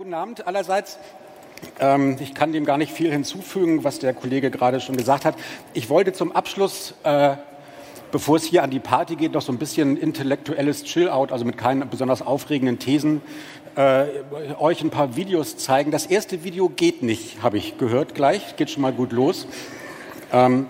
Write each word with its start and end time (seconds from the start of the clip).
guten 0.00 0.14
Abend 0.14 0.46
allerseits. 0.46 0.98
Ähm, 1.78 2.16
ich 2.20 2.32
kann 2.32 2.52
dem 2.52 2.64
gar 2.64 2.78
nicht 2.78 2.90
viel 2.90 3.12
hinzufügen, 3.12 3.84
was 3.84 3.98
der 3.98 4.14
Kollege 4.14 4.50
gerade 4.50 4.80
schon 4.80 4.96
gesagt 4.96 5.26
hat. 5.26 5.34
Ich 5.74 5.90
wollte 5.90 6.14
zum 6.14 6.32
Abschluss, 6.32 6.94
äh, 7.04 7.34
bevor 8.10 8.36
es 8.36 8.44
hier 8.44 8.62
an 8.62 8.70
die 8.70 8.78
Party 8.78 9.16
geht, 9.16 9.32
noch 9.32 9.42
so 9.42 9.52
ein 9.52 9.58
bisschen 9.58 9.98
intellektuelles 9.98 10.84
Chill-out, 10.84 11.32
also 11.32 11.44
mit 11.44 11.58
keinen 11.58 11.86
besonders 11.90 12.22
aufregenden 12.22 12.78
Thesen, 12.78 13.20
äh, 13.76 14.06
euch 14.58 14.80
ein 14.80 14.88
paar 14.88 15.16
Videos 15.16 15.58
zeigen. 15.58 15.90
Das 15.90 16.06
erste 16.06 16.44
Video 16.44 16.70
geht 16.70 17.02
nicht, 17.02 17.42
habe 17.42 17.58
ich 17.58 17.76
gehört 17.76 18.14
gleich, 18.14 18.56
geht 18.56 18.70
schon 18.70 18.80
mal 18.80 18.94
gut 18.94 19.12
los. 19.12 19.46
Ähm, 20.32 20.66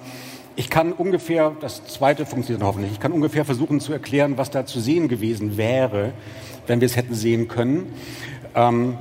ich 0.56 0.70
kann 0.70 0.92
ungefähr, 0.92 1.54
das 1.60 1.86
zweite 1.86 2.26
funktioniert 2.26 2.66
hoffentlich, 2.66 2.90
ich 2.90 2.98
kann 2.98 3.12
ungefähr 3.12 3.44
versuchen 3.44 3.78
zu 3.78 3.92
erklären, 3.92 4.38
was 4.38 4.50
da 4.50 4.66
zu 4.66 4.80
sehen 4.80 5.06
gewesen 5.06 5.56
wäre, 5.56 6.14
wenn 6.66 6.80
wir 6.80 6.86
es 6.86 6.96
hätten 6.96 7.14
sehen 7.14 7.46
können. 7.46 7.94
Ähm, 8.56 8.98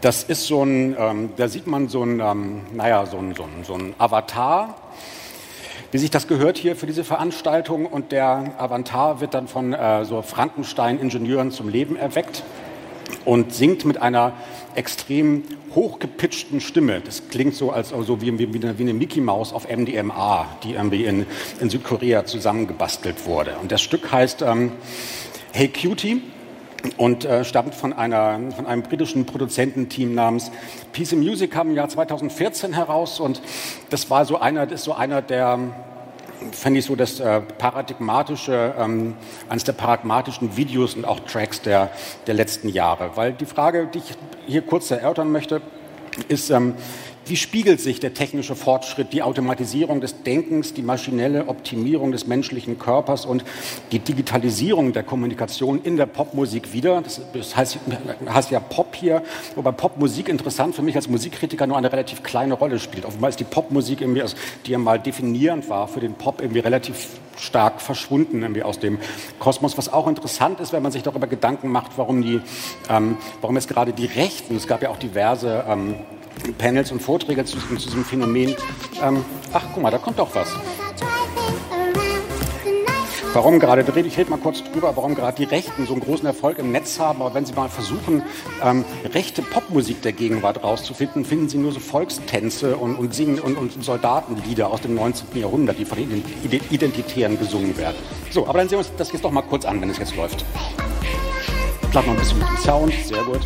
das 0.00 0.24
ist 0.24 0.46
so 0.46 0.62
ein, 0.62 0.96
ähm, 0.98 1.30
da 1.36 1.48
sieht 1.48 1.66
man 1.66 1.88
so 1.88 2.02
ein, 2.02 2.20
ähm, 2.20 2.62
naja, 2.72 3.06
so 3.06 3.18
ein, 3.18 3.34
so, 3.34 3.44
ein, 3.44 3.64
so 3.64 3.74
ein 3.74 3.94
Avatar, 3.98 4.76
wie 5.90 5.98
sich 5.98 6.10
das 6.10 6.26
gehört 6.26 6.58
hier 6.58 6.76
für 6.76 6.86
diese 6.86 7.04
Veranstaltung. 7.04 7.86
Und 7.86 8.12
der 8.12 8.54
Avatar 8.58 9.20
wird 9.20 9.34
dann 9.34 9.48
von 9.48 9.72
äh, 9.72 10.04
so 10.04 10.22
Frankenstein-Ingenieuren 10.22 11.50
zum 11.50 11.68
Leben 11.68 11.96
erweckt 11.96 12.42
und 13.24 13.54
singt 13.54 13.84
mit 13.84 14.00
einer 14.02 14.32
extrem 14.74 15.44
hochgepitchten 15.74 16.60
Stimme. 16.60 17.00
Das 17.00 17.28
klingt 17.28 17.54
so, 17.54 17.70
als 17.70 17.90
so 17.90 18.20
wie, 18.20 18.38
wie, 18.38 18.52
wie 18.52 18.82
eine 18.82 18.94
Mickey 18.94 19.20
Maus 19.20 19.52
auf 19.52 19.68
MDMA, 19.68 20.46
die 20.62 20.74
irgendwie 20.74 21.04
in, 21.04 21.26
in 21.60 21.70
Südkorea 21.70 22.24
zusammengebastelt 22.26 23.26
wurde. 23.26 23.56
Und 23.62 23.72
das 23.72 23.80
Stück 23.80 24.10
heißt 24.10 24.42
ähm, 24.42 24.72
Hey 25.52 25.68
Cutie 25.68 26.22
und 26.96 27.24
äh, 27.24 27.44
stammt 27.44 27.74
von, 27.74 27.92
einer, 27.92 28.38
von 28.54 28.66
einem 28.66 28.82
britischen 28.82 29.26
Produzententeam 29.26 30.14
namens 30.14 30.50
Peace 30.92 31.12
in 31.12 31.20
Music, 31.20 31.50
kam 31.50 31.70
im 31.70 31.76
Jahr 31.76 31.88
2014 31.88 32.72
heraus 32.72 33.20
und 33.20 33.42
das 33.90 34.10
war 34.10 34.24
so 34.24 34.38
einer, 34.38 34.70
ist 34.70 34.84
so 34.84 34.94
einer 34.94 35.22
der 35.22 35.58
fände 36.52 36.78
ich 36.78 36.86
so 36.86 36.94
das 36.94 37.20
äh, 37.20 37.40
paradigmatische, 37.40 38.74
ähm, 38.78 39.16
eines 39.48 39.64
der 39.64 39.72
paradigmatischen 39.72 40.56
Videos 40.56 40.94
und 40.94 41.04
auch 41.04 41.20
Tracks 41.20 41.62
der, 41.62 41.90
der 42.26 42.34
letzten 42.34 42.68
Jahre. 42.68 43.10
Weil 43.16 43.32
die 43.32 43.44
Frage, 43.44 43.88
die 43.92 43.98
ich 43.98 44.14
hier 44.46 44.62
kurz 44.62 44.90
erörtern 44.90 45.32
möchte, 45.32 45.60
ist, 46.28 46.50
ähm, 46.50 46.74
wie 47.28 47.36
spiegelt 47.36 47.80
sich 47.80 48.00
der 48.00 48.14
technische 48.14 48.54
Fortschritt, 48.54 49.12
die 49.12 49.22
Automatisierung 49.22 50.00
des 50.00 50.22
Denkens, 50.22 50.74
die 50.74 50.82
maschinelle 50.82 51.48
Optimierung 51.48 52.12
des 52.12 52.26
menschlichen 52.26 52.78
Körpers 52.78 53.26
und 53.26 53.44
die 53.92 53.98
Digitalisierung 53.98 54.92
der 54.92 55.02
Kommunikation 55.02 55.80
in 55.82 55.96
der 55.96 56.06
Popmusik 56.06 56.72
wieder? 56.72 57.02
Das, 57.32 57.56
heißt, 57.56 57.78
heißt, 58.28 58.50
ja 58.50 58.60
Pop 58.60 58.94
hier, 58.94 59.22
wobei 59.54 59.72
Popmusik 59.72 60.28
interessant 60.28 60.74
für 60.74 60.82
mich 60.82 60.96
als 60.96 61.08
Musikkritiker 61.08 61.66
nur 61.66 61.76
eine 61.76 61.92
relativ 61.92 62.22
kleine 62.22 62.54
Rolle 62.54 62.78
spielt. 62.78 63.04
Offenbar 63.04 63.30
ist 63.30 63.40
die 63.40 63.44
Popmusik, 63.44 64.00
irgendwie, 64.00 64.22
die 64.66 64.72
ja 64.72 64.78
mal 64.78 64.98
definierend 64.98 65.68
war 65.68 65.88
für 65.88 66.00
den 66.00 66.14
Pop, 66.14 66.40
irgendwie 66.40 66.60
relativ 66.60 67.08
stark 67.38 67.80
verschwunden 67.80 68.42
irgendwie 68.42 68.62
aus 68.62 68.78
dem 68.78 68.98
Kosmos. 69.38 69.78
Was 69.78 69.92
auch 69.92 70.08
interessant 70.08 70.60
ist, 70.60 70.72
wenn 70.72 70.82
man 70.82 70.92
sich 70.92 71.02
darüber 71.02 71.26
Gedanken 71.26 71.68
macht, 71.68 71.92
warum, 71.96 72.22
die, 72.22 72.40
ähm, 72.88 73.16
warum 73.40 73.56
jetzt 73.56 73.68
gerade 73.68 73.92
die 73.92 74.06
Rechten, 74.06 74.56
es 74.56 74.66
gab 74.66 74.82
ja 74.82 74.90
auch 74.90 74.98
diverse 74.98 75.64
ähm, 75.68 75.94
Panels 76.58 76.92
und 76.92 77.00
Vorträge 77.00 77.44
zu, 77.44 77.58
zu 77.58 77.74
diesem 77.74 78.04
Phänomen. 78.04 78.54
Ähm, 79.02 79.24
ach, 79.52 79.64
guck 79.72 79.82
mal, 79.82 79.90
da 79.90 79.98
kommt 79.98 80.18
doch 80.18 80.34
was. 80.34 80.48
Warum 83.34 83.60
gerade, 83.60 83.82
ich 83.82 84.18
rede 84.18 84.30
mal 84.30 84.38
kurz 84.38 84.64
drüber, 84.64 84.96
warum 84.96 85.14
gerade 85.14 85.36
die 85.36 85.44
Rechten 85.44 85.86
so 85.86 85.92
einen 85.92 86.02
großen 86.02 86.26
Erfolg 86.26 86.58
im 86.58 86.72
Netz 86.72 86.98
haben, 86.98 87.20
aber 87.20 87.34
wenn 87.34 87.44
sie 87.44 87.52
mal 87.52 87.68
versuchen, 87.68 88.22
ähm, 88.64 88.84
rechte 89.12 89.42
Popmusik 89.42 90.00
der 90.02 90.12
Gegenwart 90.12 90.64
rauszufinden, 90.64 91.24
finden 91.24 91.48
sie 91.48 91.58
nur 91.58 91.72
so 91.72 91.78
Volkstänze 91.78 92.76
und, 92.76 92.96
und 92.96 93.14
Singen 93.14 93.38
und, 93.38 93.56
und 93.56 93.84
Soldatenlieder 93.84 94.68
aus 94.68 94.80
dem 94.80 94.94
19. 94.94 95.28
Jahrhundert, 95.34 95.78
die 95.78 95.84
von 95.84 95.98
den 95.98 96.24
Identitären 96.70 97.38
gesungen 97.38 97.76
werden. 97.76 97.96
So, 98.30 98.46
aber 98.46 98.58
dann 98.58 98.68
sehen 98.68 98.78
wir 98.78 98.86
uns 98.86 98.96
das 98.96 99.12
jetzt 99.12 99.24
doch 99.24 99.30
mal 99.30 99.42
kurz 99.42 99.66
an, 99.66 99.80
wenn 99.80 99.90
es 99.90 99.98
jetzt 99.98 100.16
läuft. 100.16 100.44
Vielleicht 101.90 102.06
noch 102.06 102.14
ein 102.14 102.18
bisschen 102.18 102.38
mit 102.38 102.48
dem 102.48 102.56
Sound, 102.56 102.94
sehr 103.04 103.22
gut. 103.24 103.40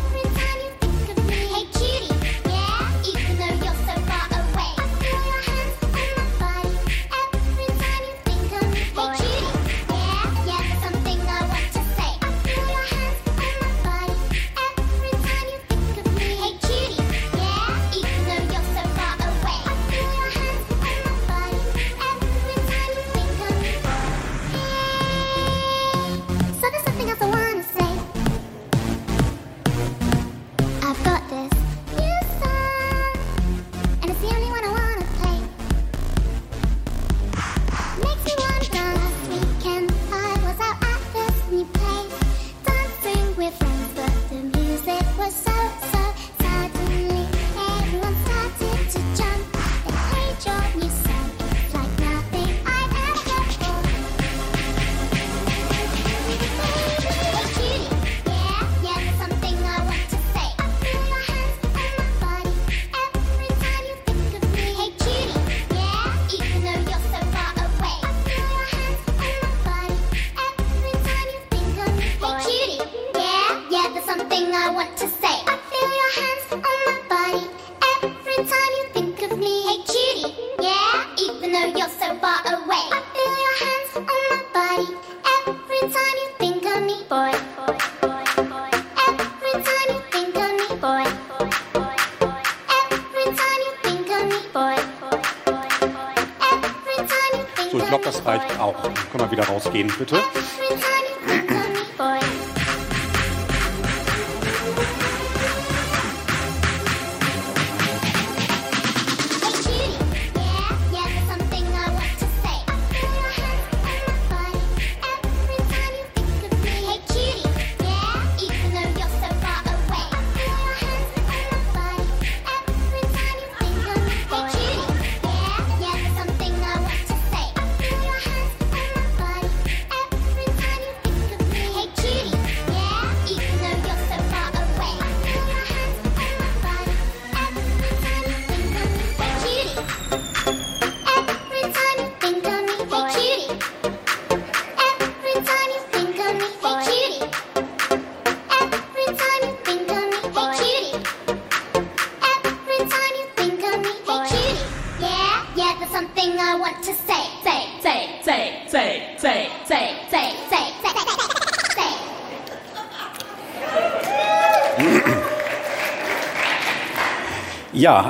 Gehen, 99.71 99.91
bitte. 99.97 100.17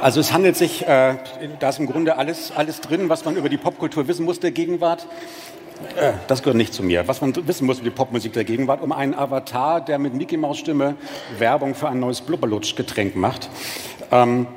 Also 0.01 0.19
es 0.19 0.34
handelt 0.34 0.57
sich, 0.57 0.86
äh, 0.88 1.16
da 1.60 1.69
ist 1.69 1.80
im 1.80 1.88
Grunde 1.88 2.18
alles, 2.18 2.51
alles 2.56 2.81
drin, 2.81 3.10
was 3.10 3.25
man 3.25 3.36
über 3.36 3.50
die 3.50 3.57
Popkultur 3.57 4.07
wissen 4.07 4.25
muss 4.25 4.40
der 4.40 4.51
Gegenwart. 4.51 5.07
Äh, 5.95 6.13
das 6.28 6.42
gehört 6.42 6.57
nicht 6.57 6.74
zu 6.74 6.84
mir. 6.84 7.07
Was 7.07 7.22
man 7.22 7.36
wissen 7.48 7.66
muss 7.66 7.78
über 7.80 7.90
die 7.90 7.95
Popmusik 7.95 8.34
der 8.34 8.44
Gegenwart, 8.44 8.81
um 8.81 8.92
einen 8.92 9.13
Avatar, 9.13 9.81
der 9.81 10.00
mit 10.00 10.13
Mickey 10.13 10.38
Maus 10.38 10.57
Stimme 10.57 10.95
Werbung 11.38 11.75
für 11.75 11.90
ein 11.90 12.00
neues 12.00 12.22
Blubberlutsch-Getränk 12.22 13.16
macht. 13.16 13.50
Ähm, 14.12 14.48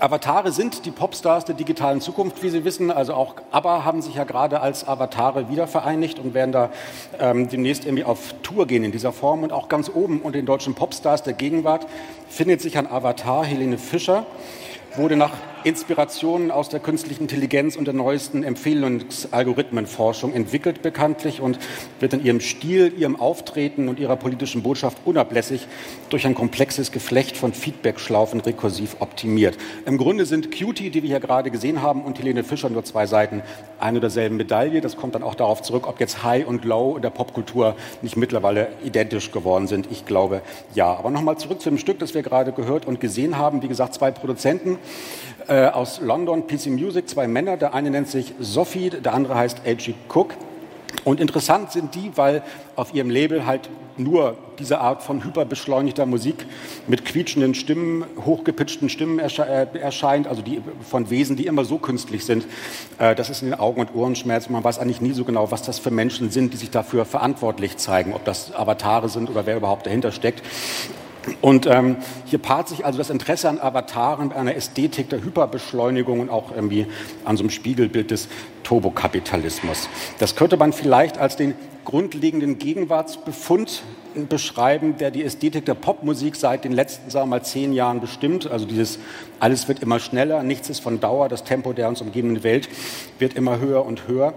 Avatare 0.00 0.50
sind 0.50 0.86
die 0.86 0.90
Popstars 0.90 1.44
der 1.44 1.54
digitalen 1.54 2.00
Zukunft, 2.00 2.42
wie 2.42 2.48
Sie 2.50 2.64
wissen. 2.64 2.90
Also 2.90 3.14
auch 3.14 3.36
ABBA 3.52 3.84
haben 3.84 4.02
sich 4.02 4.16
ja 4.16 4.24
gerade 4.24 4.60
als 4.60 4.86
Avatare 4.86 5.48
wiedervereinigt 5.48 6.18
und 6.18 6.34
werden 6.34 6.52
da 6.52 6.70
ähm, 7.20 7.48
demnächst 7.48 7.84
irgendwie 7.84 8.04
auf 8.04 8.34
Tour 8.42 8.66
gehen 8.66 8.82
in 8.82 8.92
dieser 8.92 9.12
Form. 9.12 9.44
Und 9.44 9.52
auch 9.52 9.68
ganz 9.68 9.88
oben 9.88 10.20
unter 10.20 10.38
den 10.38 10.46
deutschen 10.46 10.74
Popstars 10.74 11.22
der 11.22 11.32
Gegenwart 11.32 11.86
findet 12.28 12.60
sich 12.60 12.76
ein 12.76 12.90
Avatar, 12.90 13.44
Helene 13.44 13.78
Fischer, 13.78 14.26
wurde 14.96 15.16
nach 15.16 15.32
Inspirationen 15.64 16.50
aus 16.50 16.68
der 16.68 16.78
künstlichen 16.78 17.22
Intelligenz 17.22 17.76
und 17.76 17.86
der 17.86 17.94
neuesten 17.94 18.44
Empfehlungsalgorithmenforschung 18.44 20.34
entwickelt 20.34 20.82
bekanntlich 20.82 21.40
und 21.40 21.58
wird 22.00 22.12
in 22.12 22.22
ihrem 22.22 22.40
Stil, 22.40 22.92
ihrem 22.98 23.16
Auftreten 23.18 23.88
und 23.88 23.98
ihrer 23.98 24.16
politischen 24.16 24.62
Botschaft 24.62 24.98
unablässig 25.06 25.66
durch 26.10 26.26
ein 26.26 26.34
komplexes 26.34 26.92
Geflecht 26.92 27.38
von 27.38 27.54
Feedbackschlaufen 27.54 28.42
rekursiv 28.42 28.96
optimiert. 29.00 29.56
Im 29.86 29.96
Grunde 29.96 30.26
sind 30.26 30.50
Cutie, 30.50 30.90
die 30.90 31.02
wir 31.02 31.08
hier 31.08 31.20
gerade 31.20 31.50
gesehen 31.50 31.80
haben, 31.80 32.02
und 32.02 32.18
Helene 32.18 32.44
Fischer 32.44 32.68
nur 32.68 32.84
zwei 32.84 33.06
Seiten 33.06 33.42
einer 33.80 34.00
derselben 34.00 34.36
Medaille. 34.36 34.82
Das 34.82 34.96
kommt 34.96 35.14
dann 35.14 35.22
auch 35.22 35.34
darauf 35.34 35.62
zurück, 35.62 35.86
ob 35.88 35.98
jetzt 35.98 36.22
High 36.22 36.46
und 36.46 36.66
Low 36.66 36.96
in 36.96 37.02
der 37.02 37.10
Popkultur 37.10 37.74
nicht 38.02 38.18
mittlerweile 38.18 38.68
identisch 38.84 39.32
geworden 39.32 39.66
sind. 39.66 39.88
Ich 39.90 40.04
glaube 40.04 40.42
ja. 40.74 40.94
Aber 40.94 41.10
nochmal 41.10 41.38
zurück 41.38 41.62
zu 41.62 41.70
dem 41.70 41.78
Stück, 41.78 41.98
das 42.00 42.12
wir 42.12 42.22
gerade 42.22 42.52
gehört 42.52 42.84
und 42.84 43.00
gesehen 43.00 43.38
haben. 43.38 43.62
Wie 43.62 43.68
gesagt, 43.68 43.94
zwei 43.94 44.10
Produzenten 44.10 44.78
äh, 45.48 45.66
aus 45.66 46.00
London, 46.00 46.46
PC 46.46 46.66
Music, 46.66 47.08
zwei 47.08 47.26
Männer. 47.26 47.56
Der 47.56 47.74
eine 47.74 47.90
nennt 47.90 48.08
sich 48.08 48.34
Sophie, 48.40 48.90
der 48.90 49.14
andere 49.14 49.34
heißt 49.34 49.62
A.G. 49.66 49.94
Cook. 50.12 50.34
Und 51.04 51.20
interessant 51.20 51.72
sind 51.72 51.94
die, 51.94 52.12
weil 52.16 52.42
auf 52.76 52.94
ihrem 52.94 53.10
Label 53.10 53.44
halt 53.44 53.68
nur 53.96 54.36
diese 54.58 54.80
Art 54.80 55.02
von 55.02 55.24
hyperbeschleunigter 55.24 56.06
Musik 56.06 56.46
mit 56.86 57.04
quietschenden 57.04 57.54
Stimmen, 57.54 58.04
hochgepitchten 58.24 58.88
Stimmen 58.88 59.18
ersche 59.18 59.46
äh, 59.46 59.78
erscheint, 59.78 60.26
also 60.26 60.42
die 60.42 60.62
von 60.88 61.10
Wesen, 61.10 61.36
die 61.36 61.46
immer 61.46 61.64
so 61.64 61.78
künstlich 61.78 62.24
sind, 62.24 62.46
äh, 62.98 63.14
das 63.14 63.30
ist 63.30 63.42
in 63.42 63.50
den 63.50 63.58
Augen- 63.58 63.80
und 63.80 63.94
Ohrenschmerz. 63.94 64.48
Man 64.48 64.64
weiß 64.64 64.78
eigentlich 64.78 65.00
nie 65.00 65.12
so 65.12 65.24
genau, 65.24 65.50
was 65.50 65.62
das 65.62 65.78
für 65.78 65.90
Menschen 65.90 66.30
sind, 66.30 66.52
die 66.52 66.56
sich 66.56 66.70
dafür 66.70 67.04
verantwortlich 67.04 67.76
zeigen, 67.76 68.14
ob 68.14 68.24
das 68.24 68.54
Avatare 68.54 69.08
sind 69.08 69.30
oder 69.30 69.46
wer 69.46 69.56
überhaupt 69.56 69.86
dahinter 69.86 70.12
steckt. 70.12 70.42
Und 71.40 71.66
ähm, 71.66 71.96
hier 72.24 72.38
paart 72.38 72.68
sich 72.68 72.84
also 72.84 72.98
das 72.98 73.10
Interesse 73.10 73.48
an 73.48 73.58
Avataren 73.58 74.32
einer 74.32 74.54
Ästhetik 74.54 75.08
der 75.08 75.22
Hyperbeschleunigung 75.22 76.20
und 76.20 76.30
auch 76.30 76.54
irgendwie 76.54 76.86
an 77.24 77.36
so 77.36 77.42
einem 77.42 77.50
Spiegelbild 77.50 78.10
des 78.10 78.28
Turbokapitalismus. 78.62 79.88
Das 80.18 80.36
könnte 80.36 80.56
man 80.56 80.72
vielleicht 80.72 81.18
als 81.18 81.36
den 81.36 81.54
grundlegenden 81.84 82.58
Gegenwartsbefund 82.58 83.82
beschreiben, 84.28 84.96
der 84.96 85.10
die 85.10 85.22
Ästhetik 85.22 85.66
der 85.66 85.74
Popmusik 85.74 86.36
seit 86.36 86.64
den 86.64 86.72
letzten, 86.72 87.10
sagen 87.10 87.26
wir 87.26 87.38
mal, 87.38 87.44
zehn 87.44 87.72
Jahren 87.72 88.00
bestimmt. 88.00 88.50
Also 88.50 88.64
dieses 88.64 88.98
alles 89.40 89.68
wird 89.68 89.80
immer 89.80 90.00
schneller, 90.00 90.42
nichts 90.42 90.70
ist 90.70 90.80
von 90.80 91.00
Dauer, 91.00 91.28
das 91.28 91.44
Tempo 91.44 91.72
der 91.72 91.88
uns 91.88 92.00
umgebenden 92.00 92.42
Welt 92.42 92.68
wird 93.18 93.34
immer 93.34 93.58
höher 93.58 93.84
und 93.84 94.08
höher. 94.08 94.34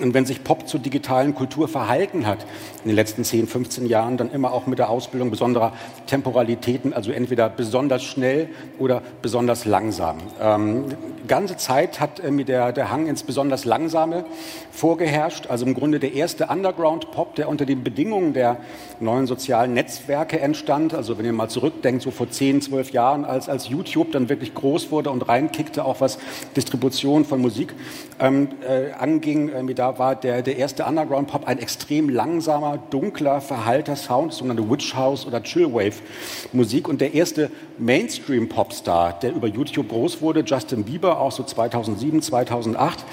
Und 0.00 0.14
wenn 0.14 0.26
sich 0.26 0.44
Pop 0.44 0.68
zur 0.68 0.80
digitalen 0.80 1.34
Kultur 1.34 1.68
verhalten 1.68 2.26
hat 2.26 2.44
in 2.82 2.88
den 2.88 2.96
letzten 2.96 3.24
10, 3.24 3.46
15 3.46 3.86
Jahren, 3.86 4.16
dann 4.16 4.30
immer 4.30 4.52
auch 4.52 4.66
mit 4.66 4.78
der 4.78 4.90
Ausbildung 4.90 5.30
besonderer 5.30 5.72
Temporalitäten, 6.06 6.92
also 6.92 7.12
entweder 7.12 7.48
besonders 7.48 8.02
schnell 8.02 8.48
oder 8.78 9.02
besonders 9.22 9.64
langsam. 9.64 10.18
Ähm, 10.40 10.86
ganze 11.26 11.56
Zeit 11.56 12.00
hat 12.00 12.20
äh, 12.20 12.30
mir 12.30 12.44
der, 12.44 12.72
der 12.72 12.90
Hang 12.90 13.06
ins 13.06 13.22
besonders 13.22 13.64
Langsame 13.64 14.24
vorgeherrscht. 14.70 15.48
Also 15.48 15.66
im 15.66 15.74
Grunde 15.74 15.98
der 15.98 16.12
erste 16.12 16.46
Underground-Pop, 16.46 17.34
der 17.34 17.48
unter 17.48 17.66
den 17.66 17.82
Bedingungen 17.82 18.32
der 18.32 18.58
neuen 19.00 19.26
sozialen 19.26 19.74
Netzwerke 19.74 20.40
entstand. 20.40 20.94
Also 20.94 21.18
wenn 21.18 21.24
ihr 21.24 21.32
mal 21.32 21.48
zurückdenkt, 21.48 22.02
so 22.02 22.10
vor 22.10 22.30
10, 22.30 22.62
12 22.62 22.90
Jahren, 22.90 23.24
als, 23.24 23.48
als 23.48 23.68
YouTube 23.68 24.12
dann 24.12 24.28
wirklich 24.28 24.54
groß 24.54 24.90
wurde 24.90 25.10
und 25.10 25.28
reinkickte, 25.28 25.84
auch 25.84 26.00
was 26.00 26.18
Distribution 26.56 27.24
von 27.24 27.40
Musik 27.40 27.74
ähm, 28.18 28.48
äh, 28.66 28.92
anging, 28.92 29.48
äh, 29.48 29.62
da 29.76 29.98
war 29.98 30.16
der, 30.16 30.42
der 30.42 30.56
erste 30.56 30.84
Underground-Pop 30.84 31.46
ein 31.46 31.58
extrem 31.58 32.08
langsamer, 32.08 32.78
dunkler, 32.90 33.40
verhalter 33.40 33.94
Sound, 33.94 34.32
sogenannte 34.32 34.68
Witch 34.68 34.94
House 34.94 35.26
oder 35.26 35.42
Chillwave-Musik. 35.42 36.88
Und 36.88 37.00
der 37.00 37.14
erste 37.14 37.50
Mainstream-Popstar, 37.78 39.18
der 39.20 39.34
über 39.34 39.46
YouTube 39.46 39.88
groß 39.88 40.22
wurde, 40.22 40.40
Justin 40.40 40.84
Bieber, 40.84 41.20
auch 41.20 41.32
so 41.32 41.42
2007, 41.42 42.22
2008, 42.22 43.04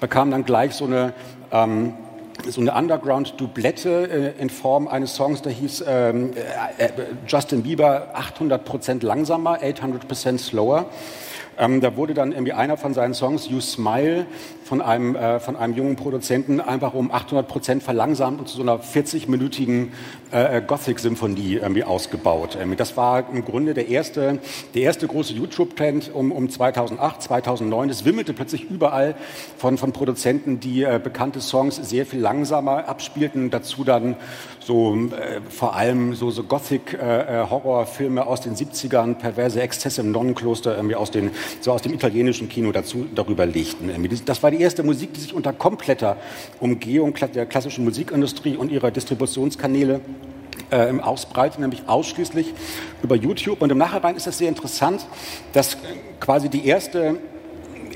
bekam 0.00 0.30
dann 0.30 0.44
gleich 0.44 0.74
so 0.74 0.84
eine 0.84 1.12
ähm, 1.50 1.94
so 2.48 2.60
eine 2.60 2.74
Underground-Doublette 2.74 4.34
äh, 4.38 4.42
in 4.42 4.50
Form 4.50 4.88
eines 4.88 5.14
Songs, 5.14 5.42
der 5.42 5.52
hieß 5.52 5.84
ähm, 5.86 6.32
äh, 6.78 6.86
äh 6.86 6.90
Justin 7.26 7.62
Bieber 7.62 8.14
800% 8.16 9.04
langsamer, 9.04 9.60
800% 9.62 10.38
slower. 10.38 10.86
Ähm, 11.58 11.80
da 11.80 11.96
wurde 11.96 12.14
dann 12.14 12.32
irgendwie 12.32 12.54
einer 12.54 12.76
von 12.76 12.94
seinen 12.94 13.14
Songs, 13.14 13.48
You 13.48 13.60
Smile, 13.60 14.26
von 14.72 14.80
einem, 14.80 15.16
äh, 15.16 15.38
von 15.38 15.54
einem 15.54 15.74
jungen 15.74 15.96
Produzenten 15.96 16.58
einfach 16.58 16.94
um 16.94 17.12
800 17.12 17.46
Prozent 17.46 17.82
verlangsamt 17.82 18.40
und 18.40 18.48
zu 18.48 18.56
so 18.56 18.62
einer 18.62 18.80
40-minütigen 18.80 19.88
äh, 20.30 20.62
Gothic-Symphonie 20.62 21.56
irgendwie 21.56 21.84
ausgebaut. 21.84 22.56
Ähm, 22.58 22.74
das 22.78 22.96
war 22.96 23.28
im 23.30 23.44
Grunde 23.44 23.74
der 23.74 23.88
erste, 23.88 24.38
der 24.74 24.80
erste 24.80 25.06
große 25.06 25.34
YouTube-Trend 25.34 26.10
um, 26.14 26.32
um 26.32 26.48
2008, 26.48 27.20
2009. 27.20 27.90
Es 27.90 28.06
wimmelte 28.06 28.32
plötzlich 28.32 28.70
überall 28.70 29.14
von, 29.58 29.76
von 29.76 29.92
Produzenten, 29.92 30.58
die 30.58 30.84
äh, 30.84 30.98
bekannte 31.04 31.42
Songs 31.42 31.76
sehr 31.76 32.06
viel 32.06 32.20
langsamer 32.20 32.88
abspielten. 32.88 33.50
Dazu 33.50 33.84
dann 33.84 34.16
so 34.58 34.94
äh, 34.94 35.42
vor 35.50 35.76
allem 35.76 36.14
so, 36.14 36.30
so 36.30 36.44
Gothic-Horrorfilme 36.44 38.20
äh, 38.20 38.24
äh 38.24 38.26
aus 38.26 38.40
den 38.40 38.54
70ern, 38.54 39.16
perverse 39.16 39.60
Exzesse 39.60 40.00
im 40.00 40.12
Nonnenkloster 40.12 40.74
irgendwie 40.74 40.96
aus, 40.96 41.10
den, 41.10 41.30
so 41.60 41.72
aus 41.72 41.82
dem 41.82 41.92
italienischen 41.92 42.48
Kino 42.48 42.72
dazu, 42.72 43.06
darüber 43.14 43.44
legten. 43.44 43.90
Das 44.24 44.42
war 44.42 44.50
die 44.50 44.61
erste 44.62 44.82
Musik, 44.82 45.12
die 45.14 45.20
sich 45.20 45.34
unter 45.34 45.52
kompletter 45.52 46.16
Umgehung 46.60 47.14
der 47.34 47.46
klassischen 47.46 47.84
Musikindustrie 47.84 48.56
und 48.56 48.70
ihrer 48.70 48.90
Distributionskanäle 48.90 50.00
äh, 50.70 50.98
ausbreitet, 51.00 51.60
nämlich 51.60 51.82
ausschließlich 51.86 52.54
über 53.02 53.16
YouTube. 53.16 53.60
Und 53.62 53.70
im 53.70 53.78
Nachhinein 53.78 54.16
ist 54.16 54.26
das 54.26 54.38
sehr 54.38 54.48
interessant, 54.48 55.06
dass 55.52 55.76
quasi 56.20 56.48
die 56.48 56.66
erste 56.66 57.18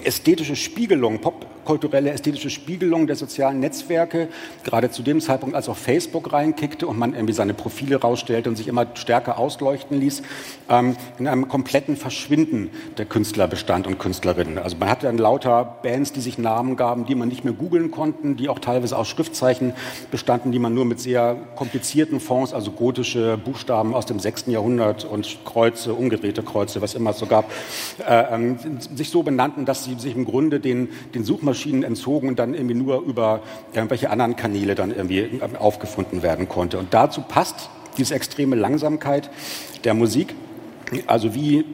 ästhetische 0.05 0.57
Spiegelung, 0.57 1.21
Pop 1.21 1.47
kulturelle, 1.67 2.11
ästhetische 2.11 2.49
Spiegelung 2.49 3.07
der 3.07 3.17
sozialen 3.17 3.61
Netzwerke, 3.61 4.29
gerade 4.65 4.91
zu 4.91 5.03
dem 5.03 5.21
Zeitpunkt, 5.21 5.55
als 5.55 5.69
auch 5.69 5.77
Facebook 5.77 6.33
reinkickte 6.33 6.87
und 6.87 6.99
man 6.99 7.13
irgendwie 7.13 7.35
seine 7.35 7.53
Profile 7.53 8.01
rausstellte 8.01 8.49
und 8.49 8.57
sich 8.57 8.69
immer 8.69 8.87
stärker 8.95 9.39
ausleuchten 9.39 10.01
ließ, 10.01 10.23
ähm, 10.71 10.97
in 11.19 11.29
einem 11.29 11.49
kompletten 11.49 11.97
Verschwinden 11.97 12.71
der 12.97 13.05
Künstlerbestand 13.05 13.87
und 13.87 13.99
Künstlerinnen. 13.99 14.59
Also 14.59 14.77
man 14.79 14.89
hatte 14.89 15.07
dann 15.07 15.19
lauter 15.19 15.79
Bands, 15.83 16.13
die 16.13 16.21
sich 16.21 16.39
Namen 16.39 16.77
gaben, 16.77 17.05
die 17.05 17.15
man 17.15 17.29
nicht 17.29 17.45
mehr 17.45 17.53
googeln 17.53 17.91
konnten, 17.91 18.37
die 18.37 18.49
auch 18.49 18.61
teilweise 18.61 18.97
aus 18.97 19.09
Schriftzeichen 19.09 19.73
bestanden, 20.11 20.53
die 20.53 20.59
man 20.59 20.73
nur 20.73 20.85
mit 20.85 21.01
sehr 21.01 21.37
komplizierten 21.57 22.21
Fonds, 22.21 22.55
also 22.55 22.71
gotische 22.71 23.37
Buchstaben 23.37 23.93
aus 23.95 24.07
dem 24.07 24.21
6. 24.21 24.47
Jahrhundert 24.47 25.05
und 25.05 25.39
Kreuze, 25.45 25.95
umgedrehte 25.95 26.43
Kreuze, 26.43 26.81
was 26.81 26.95
immer 26.95 27.11
es 27.11 27.19
so 27.19 27.27
gab, 27.27 27.51
äh, 28.09 28.35
ähm, 28.35 28.59
sich 28.79 29.11
so 29.11 29.25
benannten, 29.25 29.65
dass 29.65 29.85
sie 29.85 29.97
sich 29.97 30.15
im 30.15 30.25
Grunde 30.25 30.61
den, 30.61 30.89
den 31.15 31.25
Suchmaschinen 31.25 31.56
Suchmaschinen 31.57 31.83
entzogen 31.83 32.29
und 32.29 32.39
dann 32.39 32.55
irgendwie 32.55 32.75
nur 32.75 33.03
über 33.03 33.41
irgendwelche 33.73 34.11
anderen 34.11 34.37
Kanäle 34.37 34.75
dann 34.75 34.95
irgendwie 34.95 35.41
aufgefunden 35.59 36.23
werden 36.23 36.49
konnte. 36.49 36.79
Und 36.79 36.93
dazu 36.93 37.23
passt 37.23 37.71
diese 37.99 38.15
extreme 38.15 38.57
Langsamkeit 38.57 39.31
der 39.85 39.95
Musik, 39.95 40.35
also 41.07 41.35
wie 41.35 41.65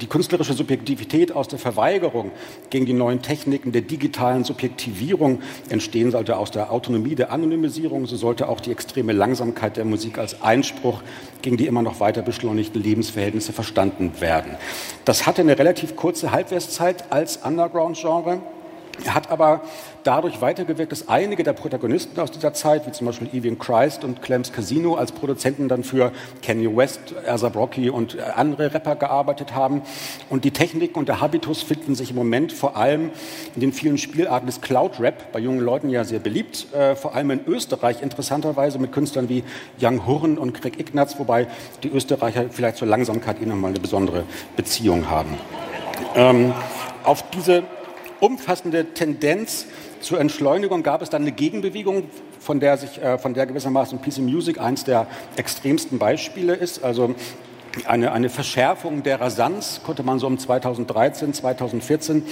die 0.00 0.06
künstlerische 0.08 0.54
Subjektivität 0.54 1.30
aus 1.30 1.46
der 1.46 1.60
Verweigerung 1.60 2.32
gegen 2.70 2.86
die 2.86 2.92
neuen 2.92 3.22
Techniken 3.22 3.70
der 3.70 3.82
digitalen 3.82 4.42
Subjektivierung 4.42 5.42
entstehen 5.68 6.10
sollte, 6.10 6.38
aus 6.38 6.50
der 6.50 6.72
Autonomie 6.72 7.14
der 7.14 7.30
Anonymisierung, 7.30 8.06
so 8.06 8.16
sollte 8.16 8.48
auch 8.48 8.58
die 8.58 8.72
extreme 8.72 9.12
Langsamkeit 9.12 9.76
der 9.76 9.84
Musik 9.84 10.18
als 10.18 10.42
Einspruch 10.42 11.02
gegen 11.40 11.56
die 11.56 11.66
immer 11.66 11.82
noch 11.82 12.00
weiter 12.00 12.22
beschleunigten 12.22 12.82
Lebensverhältnisse 12.82 13.52
verstanden 13.52 14.12
werden. 14.18 14.56
Das 15.04 15.26
hatte 15.26 15.42
eine 15.42 15.56
relativ 15.56 15.94
kurze 15.94 16.32
Halbwertszeit 16.32 17.12
als 17.12 17.36
Underground-Genre. 17.36 18.40
Er 19.04 19.14
hat 19.14 19.30
aber 19.30 19.62
dadurch 20.04 20.40
weitergewirkt, 20.40 20.92
dass 20.92 21.08
einige 21.08 21.42
der 21.42 21.54
Protagonisten 21.54 22.20
aus 22.20 22.30
dieser 22.30 22.52
Zeit, 22.54 22.86
wie 22.86 22.92
zum 22.92 23.06
Beispiel 23.06 23.28
Evian 23.32 23.58
Christ 23.58 24.04
und 24.04 24.22
Clem's 24.22 24.52
Casino, 24.52 24.94
als 24.94 25.12
Produzenten 25.12 25.68
dann 25.68 25.82
für 25.82 26.12
Kanye 26.42 26.74
West, 26.76 27.00
Azab 27.26 27.56
Rocky 27.56 27.90
und 27.90 28.18
andere 28.18 28.72
Rapper 28.72 28.96
gearbeitet 28.96 29.54
haben. 29.54 29.82
Und 30.28 30.44
die 30.44 30.50
Techniken 30.50 30.98
und 30.98 31.08
der 31.08 31.20
Habitus 31.20 31.62
finden 31.62 31.94
sich 31.94 32.10
im 32.10 32.16
Moment 32.16 32.52
vor 32.52 32.76
allem 32.76 33.10
in 33.54 33.60
den 33.60 33.72
vielen 33.72 33.98
Spielarten 33.98 34.46
des 34.46 34.60
Cloud 34.60 35.00
Rap, 35.00 35.32
bei 35.32 35.38
jungen 35.40 35.60
Leuten 35.60 35.88
ja 35.88 36.04
sehr 36.04 36.20
beliebt, 36.20 36.72
äh, 36.74 36.94
vor 36.94 37.14
allem 37.14 37.30
in 37.30 37.40
Österreich 37.46 38.02
interessanterweise 38.02 38.78
mit 38.78 38.92
Künstlern 38.92 39.28
wie 39.28 39.42
Young 39.80 40.06
Hurren 40.06 40.38
und 40.38 40.52
Craig 40.52 40.78
Ignatz, 40.78 41.18
wobei 41.18 41.48
die 41.82 41.88
Österreicher 41.88 42.46
vielleicht 42.50 42.76
zur 42.76 42.88
Langsamkeit 42.88 43.40
ihnen 43.40 43.60
mal 43.60 43.68
eine 43.68 43.80
besondere 43.80 44.24
Beziehung 44.56 45.08
haben. 45.08 45.38
Ähm, 46.14 46.52
auf 47.04 47.24
diese 47.30 47.64
umfassende 48.22 48.94
Tendenz 48.94 49.66
zur 50.00 50.20
Entschleunigung 50.20 50.84
gab 50.84 51.02
es 51.02 51.10
dann 51.10 51.22
eine 51.22 51.32
Gegenbewegung, 51.32 52.04
von 52.38 52.60
der, 52.60 52.76
sich, 52.76 53.02
äh, 53.02 53.18
von 53.18 53.34
der 53.34 53.46
gewissermaßen 53.46 54.00
PC 54.00 54.18
Music 54.18 54.60
eins 54.60 54.84
der 54.84 55.06
extremsten 55.36 55.98
Beispiele 55.98 56.54
ist. 56.54 56.84
Also 56.84 57.14
eine, 57.86 58.12
eine 58.12 58.28
Verschärfung 58.28 59.02
der 59.02 59.20
Rasanz 59.20 59.80
konnte 59.84 60.02
man 60.02 60.18
so 60.18 60.26
um 60.26 60.38
2013, 60.38 61.34
2014 61.34 62.22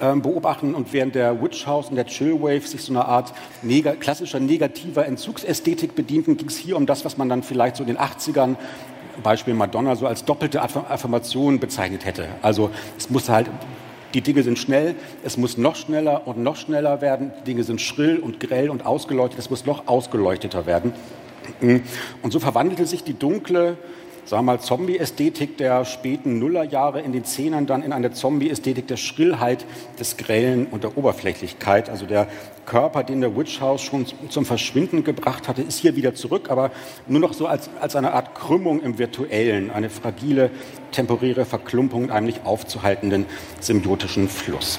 äh, 0.00 0.16
beobachten 0.16 0.74
und 0.74 0.92
während 0.92 1.14
der 1.14 1.40
Witch 1.40 1.66
House 1.66 1.88
und 1.88 1.96
der 1.96 2.06
Chillwave 2.06 2.66
sich 2.66 2.82
so 2.82 2.92
eine 2.92 3.04
Art 3.04 3.32
neg 3.62 4.00
klassischer 4.00 4.40
negativer 4.40 5.06
Entzugsästhetik 5.06 5.94
bedienten, 5.94 6.36
ging 6.36 6.48
es 6.48 6.56
hier 6.56 6.76
um 6.76 6.86
das, 6.86 7.04
was 7.04 7.16
man 7.16 7.28
dann 7.28 7.44
vielleicht 7.44 7.76
so 7.76 7.84
in 7.84 7.88
den 7.88 7.98
80ern 7.98 8.56
Beispiel 9.22 9.54
Madonna 9.54 9.94
so 9.94 10.06
als 10.06 10.24
doppelte 10.24 10.62
Affirmation 10.62 11.60
bezeichnet 11.60 12.04
hätte. 12.04 12.28
Also 12.42 12.70
es 12.96 13.10
musste 13.10 13.32
halt 13.32 13.50
die 14.14 14.20
Dinge 14.20 14.42
sind 14.42 14.58
schnell, 14.58 14.94
es 15.22 15.36
muss 15.36 15.58
noch 15.58 15.76
schneller 15.76 16.26
und 16.26 16.38
noch 16.38 16.56
schneller 16.56 17.00
werden. 17.00 17.32
Die 17.40 17.44
Dinge 17.44 17.64
sind 17.64 17.80
schrill 17.80 18.18
und 18.18 18.40
grell 18.40 18.70
und 18.70 18.86
ausgeleuchtet, 18.86 19.38
es 19.38 19.50
muss 19.50 19.66
noch 19.66 19.86
ausgeleuchteter 19.86 20.66
werden. 20.66 20.92
Und 21.60 22.32
so 22.32 22.40
verwandelte 22.40 22.86
sich 22.86 23.04
die 23.04 23.18
dunkle, 23.18 23.76
sagen 24.28 24.44
wir 24.44 24.52
mal, 24.52 24.60
Zombie-Ästhetik 24.60 25.56
der 25.56 25.86
späten 25.86 26.38
Nullerjahre 26.38 27.00
in 27.00 27.12
den 27.12 27.24
Zehnern 27.24 27.66
dann 27.66 27.82
in 27.82 27.94
eine 27.94 28.12
Zombie-Ästhetik 28.12 28.86
der 28.86 28.98
Schrillheit, 28.98 29.64
des 29.98 30.18
Grellen 30.18 30.66
und 30.66 30.84
der 30.84 30.98
Oberflächlichkeit. 30.98 31.88
Also 31.88 32.04
der 32.04 32.28
Körper, 32.66 33.04
den 33.04 33.22
der 33.22 33.34
Witch 33.34 33.62
House 33.62 33.80
schon 33.80 34.04
zum 34.28 34.44
Verschwinden 34.44 35.02
gebracht 35.02 35.48
hatte, 35.48 35.62
ist 35.62 35.78
hier 35.78 35.96
wieder 35.96 36.14
zurück, 36.14 36.50
aber 36.50 36.72
nur 37.06 37.20
noch 37.20 37.32
so 37.32 37.46
als, 37.46 37.70
als 37.80 37.96
eine 37.96 38.12
Art 38.12 38.34
Krümmung 38.34 38.82
im 38.82 38.98
Virtuellen, 38.98 39.70
eine 39.70 39.88
fragile, 39.88 40.50
temporäre 40.92 41.46
Verklumpung 41.46 42.04
in 42.04 42.10
einem 42.10 42.26
nicht 42.26 42.44
aufzuhaltenden 42.44 43.24
symbiotischen 43.60 44.28
Fluss. 44.28 44.78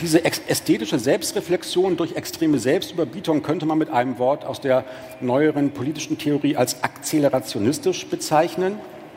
Diese 0.00 0.24
ästhetische 0.24 0.98
Selbstreflexion 0.98 1.98
durch 1.98 2.16
extreme 2.16 2.58
Selbstüberbietung 2.58 3.42
könnte 3.42 3.66
man 3.66 3.76
mit 3.76 3.90
einem 3.90 4.18
Wort 4.18 4.46
aus 4.46 4.58
der 4.58 4.84
neueren 5.20 5.72
politischen 5.72 6.16
Theorie 6.16 6.56
als 6.56 6.82
akzelerationistisch 6.82 8.06
bezeichnen. 8.06 8.76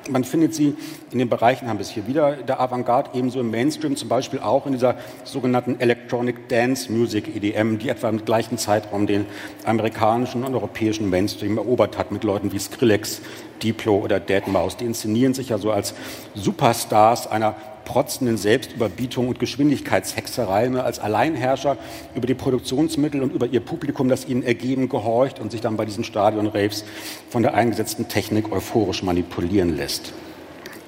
Man 0.09 0.25
findet 0.25 0.53
sie 0.53 0.75
in 1.11 1.19
den 1.19 1.29
Bereichen, 1.29 1.69
haben 1.69 1.77
wir 1.77 1.83
es 1.83 1.89
hier 1.89 2.05
wieder, 2.05 2.33
der 2.33 2.59
Avantgarde, 2.59 3.11
ebenso 3.13 3.39
im 3.39 3.49
Mainstream, 3.49 3.95
zum 3.95 4.09
Beispiel 4.09 4.39
auch 4.39 4.65
in 4.65 4.73
dieser 4.73 4.95
sogenannten 5.23 5.79
Electronic 5.79 6.49
Dance 6.49 6.91
Music, 6.91 7.33
EDM, 7.33 7.77
die 7.77 7.87
etwa 7.87 8.09
im 8.09 8.25
gleichen 8.25 8.57
Zeitraum 8.57 9.07
den 9.07 9.25
amerikanischen 9.63 10.43
und 10.43 10.53
europäischen 10.53 11.09
Mainstream 11.09 11.57
erobert 11.57 11.97
hat, 11.97 12.11
mit 12.11 12.25
Leuten 12.25 12.51
wie 12.51 12.59
Skrillex, 12.59 13.21
Diplo 13.61 13.99
oder 13.99 14.17
Deadmau5. 14.17 14.77
Die 14.79 14.85
inszenieren 14.85 15.33
sich 15.33 15.47
ja 15.47 15.57
so 15.57 15.71
als 15.71 15.93
Superstars 16.35 17.27
einer 17.27 17.55
protzenden 17.85 18.37
Selbstüberbietung 18.37 19.27
und 19.27 19.39
Geschwindigkeitshexerei 19.39 20.69
ne, 20.69 20.83
als 20.83 20.99
Alleinherrscher 20.99 21.77
über 22.15 22.27
die 22.27 22.33
Produktionsmittel 22.33 23.21
und 23.21 23.33
über 23.33 23.47
ihr 23.47 23.59
Publikum, 23.59 24.09
das 24.09 24.27
ihnen 24.27 24.43
ergeben 24.43 24.89
gehorcht 24.89 25.39
und 25.39 25.51
sich 25.51 25.61
dann 25.61 25.77
bei 25.77 25.85
diesen 25.85 26.03
Stadion-Raves 26.03 26.85
von 27.29 27.43
der 27.43 27.53
eingesetzten 27.53 28.07
Technik 28.07 28.51
euphorisch 28.51 29.03
manipulieren 29.03 29.75
lässt. 29.75 30.13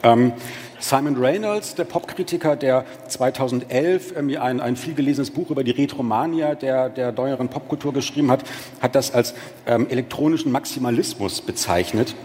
Ähm, 0.03 0.33
Simon 0.79 1.15
Reynolds, 1.15 1.75
der 1.75 1.85
Popkritiker, 1.85 2.55
der 2.55 2.85
2011 3.07 4.13
ähm, 4.17 4.37
ein, 4.39 4.59
ein 4.59 4.75
vielgelesenes 4.75 5.31
Buch 5.31 5.49
über 5.49 5.63
die 5.63 5.71
Retromania 5.71 6.53
der, 6.53 6.89
der 6.89 7.11
neueren 7.11 7.49
Popkultur 7.49 7.93
geschrieben 7.93 8.29
hat, 8.29 8.43
hat 8.81 8.93
das 8.93 9.13
als 9.13 9.33
ähm, 9.65 9.87
elektronischen 9.89 10.51
Maximalismus 10.51 11.41
bezeichnet 11.41 12.15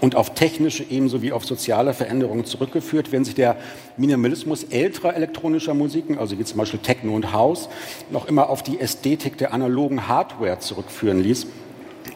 und 0.00 0.16
auf 0.16 0.34
technische 0.34 0.84
ebenso 0.88 1.22
wie 1.22 1.32
auf 1.32 1.44
soziale 1.44 1.94
Veränderungen 1.94 2.44
zurückgeführt, 2.44 3.12
wenn 3.12 3.24
sich 3.24 3.34
der 3.34 3.56
Minimalismus 3.96 4.64
älterer 4.64 5.14
elektronischer 5.14 5.74
Musiken, 5.74 6.18
also 6.18 6.38
wie 6.38 6.44
zum 6.44 6.58
Beispiel 6.58 6.80
Techno 6.80 7.14
und 7.14 7.32
House, 7.32 7.68
noch 8.10 8.26
immer 8.26 8.50
auf 8.50 8.62
die 8.62 8.80
Ästhetik 8.80 9.38
der 9.38 9.52
analogen 9.52 10.08
Hardware 10.08 10.58
zurückführen 10.58 11.22
ließ, 11.22 11.46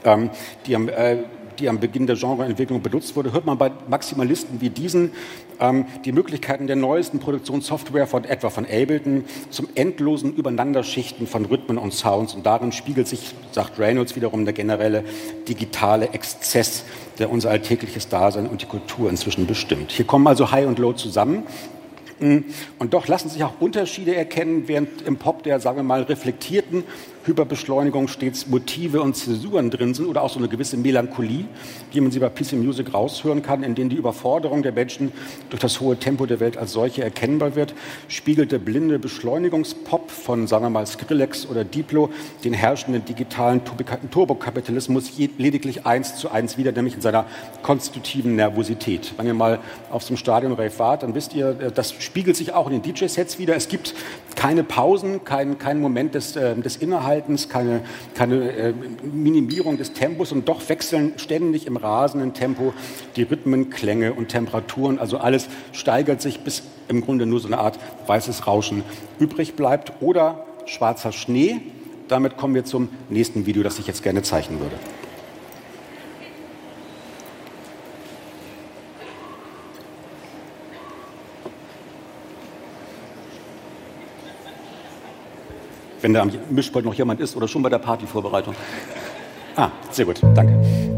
ähm, 0.05 0.31
die 0.67 0.77
am 0.77 0.89
äh, 0.89 1.19
die 1.57 1.69
am 1.69 1.81
Beginn 1.81 2.07
der 2.07 2.17
Genreentwicklung 2.17 2.83
benutzt 2.83 3.17
wurde, 3.17 3.33
hört 3.33 3.47
man 3.47 3.59
bei 3.59 3.71
Maximalisten 3.89 4.61
wie 4.61 4.71
diesen 4.71 5.13
ähm, 5.61 5.87
die 6.05 6.13
Möglichkeiten 6.13 6.67
der 6.67 6.77
neuesten 6.77 7.19
Produktionssoftware 7.19 8.07
von 8.07 8.25
etwa 8.25 8.51
von 8.51 8.65
Ableton 8.65 9.25
zum 9.51 9.69
endlosen 9.75 10.35
Übereinanderschichten 10.35 11.27
von 11.27 11.45
Rhythmen 11.47 11.79
und 11.79 11.95
Sounds. 11.95 12.35
Und 12.35 12.47
darin 12.47 12.73
spiegelt 12.73 13.09
sich, 13.09 13.35
sagt 13.53 13.79
Reynolds 13.79 14.17
wiederum, 14.17 14.45
der 14.45 14.55
generelle 14.55 15.05
digitale 15.49 16.11
Exzess, 16.11 16.85
der 17.19 17.31
unser 17.31 17.51
alltägliches 17.51 18.09
Dasein 18.09 18.47
und 18.47 18.63
die 18.63 18.67
Kultur 18.67 19.11
inzwischen 19.11 19.47
bestimmt. 19.47 19.93
Hier 19.93 20.07
kommen 20.07 20.27
also 20.27 20.51
High 20.51 20.67
und 20.67 20.79
Low 20.79 20.93
zusammen. 20.93 21.45
Mm, 22.19 22.39
und 22.79 22.95
doch 22.95 23.09
lassen 23.09 23.29
sich 23.29 23.45
auch 23.45 23.61
Unterschiede 23.61 24.15
erkennen, 24.15 24.65
während 24.67 25.03
im 25.03 25.17
Pop 25.17 25.43
der, 25.43 25.61
sagen 25.61 25.77
wir 25.77 25.83
mal, 25.83 26.03
reflektierten 26.03 26.85
Hyperbeschleunigung 27.27 28.09
stets 28.09 28.47
Motive 28.47 29.03
und 29.03 29.17
Zäsuren 29.17 29.71
drin 29.71 29.95
sind 29.95 30.07
oder 30.07 30.23
auch 30.23 30.31
so 30.31 30.39
eine 30.39 30.49
gewisse 30.49 30.77
Melancholie, 30.77 31.45
wie 31.93 32.01
man 32.01 32.11
sie 32.11 32.19
bei 32.19 32.29
PC 32.29 32.53
Music 32.53 32.95
raushören 32.95 33.43
kann, 33.43 33.63
in 33.63 33.75
denen 33.75 33.91
die 33.91 33.97
Überforderung 33.97 34.63
der 34.63 34.73
Menschen 34.73 35.13
durch 35.51 35.61
das 35.61 35.81
hohe 35.81 35.97
Tempo 35.97 36.27
der 36.27 36.41
Welt 36.41 36.57
als 36.57 36.73
solche 36.73 37.03
erkennbar 37.03 37.57
wird, 37.57 37.75
spiegelt 38.09 38.53
der 38.53 38.59
blinde 38.59 38.99
Beschleunigungspop 38.99 40.11
von, 40.11 40.47
sagen 40.47 40.65
wir 40.65 40.71
mal, 40.71 40.87
Skrillex 40.87 41.47
oder 41.47 41.65
Diplo 41.65 42.11
den 42.45 42.53
herrschenden 42.53 43.05
digitalen 43.05 43.61
Turbokapitalismus 44.11 45.13
lediglich 45.39 45.87
eins 45.87 46.17
zu 46.17 46.31
eins 46.31 46.57
wieder, 46.59 46.73
nämlich 46.73 46.95
in 46.95 47.01
seiner 47.01 47.27
konstitutiven 47.63 48.37
Nervosität. 48.37 49.15
Wenn 49.17 49.27
ihr 49.27 49.35
mal 49.35 49.59
auf 49.91 50.03
so 50.03 50.09
einem 50.11 50.19
Stadion-Rave 50.19 50.79
wart, 50.79 51.03
dann 51.03 51.15
wisst 51.15 51.35
ihr, 51.35 51.55
das 51.55 51.93
spiegelt 51.99 52.37
sich 52.37 52.53
auch 52.53 52.71
in 52.71 52.81
den 52.81 52.95
DJ-Sets 52.95 53.39
wieder. 53.39 53.57
Es 53.57 53.69
gibt 53.69 53.95
keine 54.37 54.63
Pausen, 54.63 55.25
kein, 55.25 55.59
kein 55.59 55.81
Moment 55.81 56.15
des, 56.15 56.37
äh, 56.37 56.55
des 56.55 56.77
Innehaltens, 56.77 57.16
keine, 57.49 57.81
keine 58.15 58.51
äh, 58.53 58.75
Minimierung 59.03 59.77
des 59.77 59.93
Tempos 59.93 60.33
und 60.33 60.49
doch 60.49 60.69
wechseln 60.69 61.15
ständig 61.17 61.67
im 61.67 61.77
rasenden 61.77 62.35
Tempo 62.35 62.73
die 63.17 63.23
Rhythmen, 63.23 63.71
Klänge 63.71 64.13
und 64.15 64.29
Temperaturen. 64.29 64.99
Also 64.99 65.19
alles 65.19 65.49
steigert 65.73 66.21
sich, 66.21 66.41
bis 66.41 66.63
im 66.89 67.01
Grunde 67.03 67.27
nur 67.27 67.41
so 67.41 67.49
eine 67.49 67.59
Art 67.59 67.79
weißes 68.07 68.47
Rauschen 68.47 68.83
übrig 69.19 69.55
bleibt 69.55 69.93
oder 70.01 70.47
schwarzer 70.67 71.13
Schnee. 71.13 71.61
Damit 72.09 72.37
kommen 72.37 72.55
wir 72.55 72.65
zum 72.65 72.89
nächsten 73.11 73.47
Video, 73.47 73.63
das 73.63 73.79
ich 73.79 73.87
jetzt 73.87 74.03
gerne 74.03 74.23
zeichnen 74.23 74.61
würde. 74.61 74.77
Wenn 86.07 86.15
da 86.15 86.23
am 86.23 86.31
Mischpult 86.51 86.85
noch 86.85 86.95
jemand 86.95 87.19
ist 87.19 87.37
oder 87.37 87.49
schon 87.49 87.63
bei 87.63 87.69
der 87.69 87.79
Partyvorbereitung. 87.79 88.55
Ah, 89.57 89.71
sehr 89.91 90.05
gut, 90.05 90.21
danke. 90.35 90.96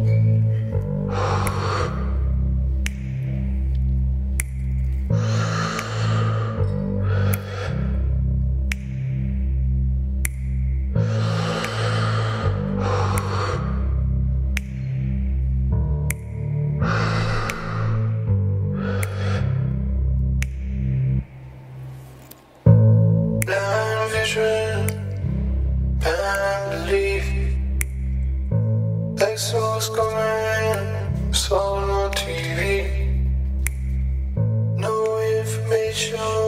Show. 35.98 36.47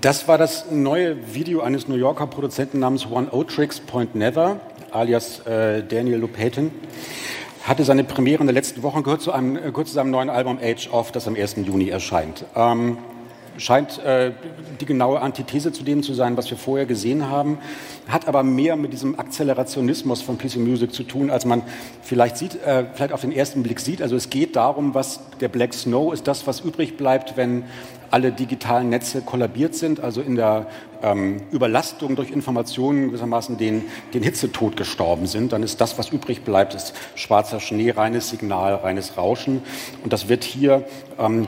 Das 0.00 0.26
war 0.28 0.38
das 0.38 0.70
neue 0.70 1.34
Video 1.34 1.60
eines 1.60 1.86
New 1.86 1.94
Yorker 1.94 2.26
Produzenten 2.26 2.78
namens 2.78 3.06
One 3.10 3.30
O 3.32 3.44
Tricks 3.44 3.80
Point 3.80 4.14
Never, 4.14 4.58
alias 4.92 5.40
äh, 5.40 5.82
Daniel 5.82 6.20
Lupatin. 6.20 6.70
Hatte 7.64 7.84
seine 7.84 8.04
Premiere 8.04 8.40
in 8.40 8.46
der 8.46 8.54
letzten 8.54 8.82
Woche 8.82 9.02
gehört 9.02 9.20
zu, 9.20 9.30
einem, 9.30 9.56
gehört 9.56 9.88
zu 9.88 9.92
seinem 9.92 10.10
neuen 10.10 10.30
Album 10.30 10.58
Age 10.62 10.88
of, 10.90 11.12
das 11.12 11.28
am 11.28 11.36
1. 11.36 11.56
Juni 11.66 11.90
erscheint. 11.90 12.46
Ähm, 12.56 12.96
scheint 13.58 14.02
äh, 14.02 14.32
die 14.80 14.86
genaue 14.86 15.20
Antithese 15.20 15.70
zu 15.70 15.82
dem 15.82 16.02
zu 16.02 16.14
sein, 16.14 16.34
was 16.38 16.50
wir 16.50 16.56
vorher 16.56 16.86
gesehen 16.86 17.28
haben, 17.28 17.58
hat 18.08 18.26
aber 18.26 18.42
mehr 18.42 18.76
mit 18.76 18.94
diesem 18.94 19.18
Akzelerationismus 19.18 20.22
von 20.22 20.38
PC 20.38 20.56
Music 20.56 20.94
zu 20.94 21.02
tun, 21.02 21.30
als 21.30 21.44
man 21.44 21.60
vielleicht 22.00 22.38
sieht, 22.38 22.54
äh, 22.64 22.86
vielleicht 22.94 23.12
auf 23.12 23.20
den 23.20 23.32
ersten 23.32 23.62
Blick 23.62 23.80
sieht. 23.80 24.00
Also 24.00 24.16
es 24.16 24.30
geht 24.30 24.56
darum, 24.56 24.94
was 24.94 25.20
der 25.40 25.48
Black 25.48 25.74
Snow 25.74 26.14
ist, 26.14 26.26
das, 26.26 26.46
was 26.46 26.60
übrig 26.60 26.96
bleibt, 26.96 27.36
wenn 27.36 27.64
alle 28.10 28.32
digitalen 28.32 28.88
Netze 28.88 29.22
kollabiert 29.22 29.74
sind, 29.74 30.00
also 30.00 30.20
in 30.20 30.36
der 30.36 30.66
ähm, 31.02 31.42
Überlastung 31.50 32.16
durch 32.16 32.30
Informationen 32.30 33.08
gewissermaßen 33.08 33.56
den, 33.56 33.84
den 34.12 34.22
Hitzetod 34.22 34.76
gestorben 34.76 35.26
sind, 35.26 35.52
dann 35.52 35.62
ist 35.62 35.80
das, 35.80 35.98
was 35.98 36.10
übrig 36.10 36.42
bleibt, 36.42 36.74
ist 36.74 36.94
schwarzer 37.14 37.60
Schnee, 37.60 37.90
reines 37.90 38.28
Signal, 38.30 38.74
reines 38.74 39.16
Rauschen. 39.16 39.62
Und 40.02 40.12
das 40.12 40.28
wird 40.28 40.44
hier 40.44 40.84
ähm, 41.18 41.46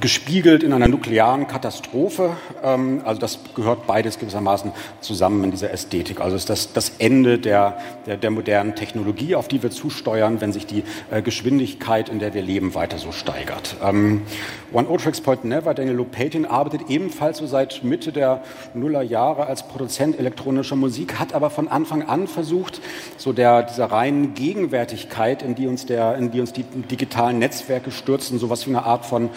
gespiegelt 0.00 0.62
in 0.62 0.72
einer 0.72 0.88
nuklearen 0.88 1.46
Katastrophe. 1.46 2.36
Ähm, 2.62 3.02
also 3.04 3.20
das 3.20 3.38
gehört 3.54 3.86
beides 3.86 4.18
gewissermaßen 4.18 4.72
zusammen 5.00 5.44
in 5.44 5.50
dieser 5.50 5.72
Ästhetik. 5.72 6.20
Also 6.20 6.36
ist 6.36 6.50
das 6.50 6.72
das 6.72 6.92
Ende 6.98 7.38
der, 7.38 7.78
der, 8.06 8.16
der 8.16 8.30
modernen 8.30 8.74
Technologie, 8.74 9.34
auf 9.34 9.48
die 9.48 9.62
wir 9.62 9.70
zusteuern, 9.70 10.40
wenn 10.40 10.52
sich 10.52 10.66
die 10.66 10.84
äh, 11.10 11.22
Geschwindigkeit, 11.22 12.08
in 12.08 12.18
der 12.18 12.34
wir 12.34 12.42
leben, 12.42 12.74
weiter 12.74 12.98
so 12.98 13.12
steigert. 13.12 13.76
Ähm, 13.82 14.22
One 14.72 14.88
O 14.88 14.96
Tricks 14.96 15.20
Point 15.20 15.44
Never, 15.44 15.74
Daniel 15.74 15.96
Lopatin, 15.96 16.46
arbeitet 16.46 16.88
ebenfalls 16.88 17.38
so 17.38 17.46
seit 17.46 17.82
Mitte 17.82 18.12
der 18.12 18.42
Nullerjahre 18.74 19.46
als 19.46 19.66
Produzent 19.66 20.18
elektronischer 20.18 20.76
Musik, 20.76 21.18
hat 21.18 21.34
aber 21.34 21.50
von 21.50 21.68
Anfang 21.68 22.02
an 22.02 22.26
versucht, 22.26 22.80
so 23.16 23.32
der, 23.32 23.62
dieser 23.62 23.86
reinen 23.86 24.34
Gegenwärtigkeit, 24.34 25.42
in 25.42 25.54
die 25.54 25.66
uns, 25.66 25.86
der, 25.86 26.16
in 26.16 26.30
die, 26.30 26.40
uns 26.40 26.52
die 26.52 26.62
digitalen 26.62 27.38
Netzwerke 27.38 27.90
stürzen, 27.90 28.38
sowas 28.38 28.66
wie 28.66 28.70
eine 28.70 28.84
Art 28.84 29.06
von 29.06 29.30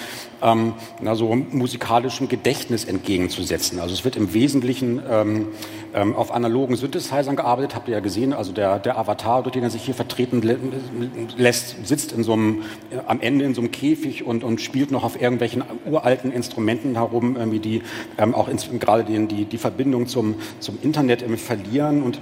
ähm, 0.44 0.74
na, 1.02 1.16
so 1.16 1.36
musikalischem 1.36 2.28
Gedächtnis 2.28 2.86
entgegenzusetzen. 2.86 3.80
Also 3.80 3.94
es 3.94 4.04
wird 4.04 4.16
im 4.16 4.34
Wesentlichen 4.34 5.02
ähm, 5.10 5.48
ähm, 5.94 6.16
auf 6.16 6.34
analogen 6.34 6.76
Synthesizern 6.76 7.36
gearbeitet, 7.36 7.76
habt 7.76 7.88
ihr 7.88 7.94
ja 7.94 8.00
gesehen. 8.00 8.34
Also 8.34 8.52
der, 8.52 8.80
der 8.80 8.98
Avatar, 8.98 9.44
durch 9.44 9.54
den 9.54 9.64
er 9.64 9.70
sich 9.70 9.84
hier 9.84 9.94
vertreten 9.94 10.42
lässt, 11.38 11.86
sitzt 11.86 12.12
in 12.12 12.24
so 12.24 12.34
einem, 12.34 12.64
äh, 12.92 12.98
am 13.08 13.22
Ende 13.22 13.46
in 13.46 13.54
so 13.54 13.62
einem 13.62 13.72
Käfig 13.72 14.26
und, 14.26 14.44
und 14.44 14.62
spielt 14.62 14.92
noch 14.92 15.04
auf 15.04 15.20
irgendwelchen 15.20 15.64
uralten 15.86 16.32
Instrumenten 16.32 16.96
herum, 16.96 17.36
irgendwie 17.38 17.60
die 17.60 17.82
ähm, 18.18 18.36
auch 18.36 18.50
gerade 18.80 19.04
die, 19.04 19.28
die, 19.28 19.46
die 19.46 19.58
Verbindung 19.58 20.08
zum, 20.08 20.36
zum 20.60 20.78
Internet 20.82 21.24
verlieren. 21.40 22.04
Und 22.04 22.20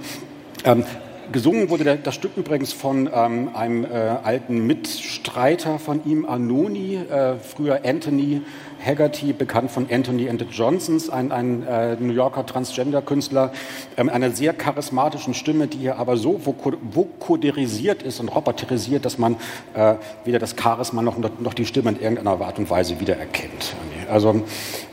ähm, 0.64 0.84
Gesungen 1.30 1.70
wurde 1.70 1.98
das 2.02 2.14
Stück 2.14 2.36
übrigens 2.36 2.72
von 2.72 3.08
ähm, 3.12 3.50
einem 3.54 3.84
äh, 3.84 3.88
alten 3.88 4.66
Mitstreiter 4.66 5.78
von 5.78 6.04
ihm, 6.04 6.26
Anoni, 6.26 6.96
äh, 6.96 7.36
früher 7.36 7.80
Anthony 7.84 8.42
Haggerty, 8.84 9.32
bekannt 9.32 9.70
von 9.70 9.86
Anthony 9.90 10.28
and 10.28 10.40
the 10.40 10.46
Johnsons, 10.50 11.08
ein, 11.08 11.30
ein 11.30 11.66
äh, 11.66 11.96
New 11.96 12.12
Yorker 12.12 12.44
Transgender-Künstler, 12.44 13.52
äh, 13.96 14.08
einer 14.08 14.30
sehr 14.32 14.52
charismatischen 14.52 15.34
Stimme, 15.34 15.68
die 15.68 15.78
hier 15.78 15.98
aber 15.98 16.16
so 16.16 16.40
vokoderisiert 16.44 18.02
ist 18.02 18.18
und 18.18 18.28
roboterisiert, 18.28 19.04
dass 19.04 19.18
man 19.18 19.36
äh, 19.74 19.94
weder 20.24 20.38
das 20.38 20.56
Charisma 20.60 21.02
noch, 21.02 21.18
noch 21.18 21.54
die 21.54 21.66
Stimme 21.66 21.90
in 21.90 22.00
irgendeiner 22.00 22.40
Art 22.40 22.58
und 22.58 22.68
Weise 22.68 22.98
wiedererkennt. 22.98 23.74
Also 24.10 24.42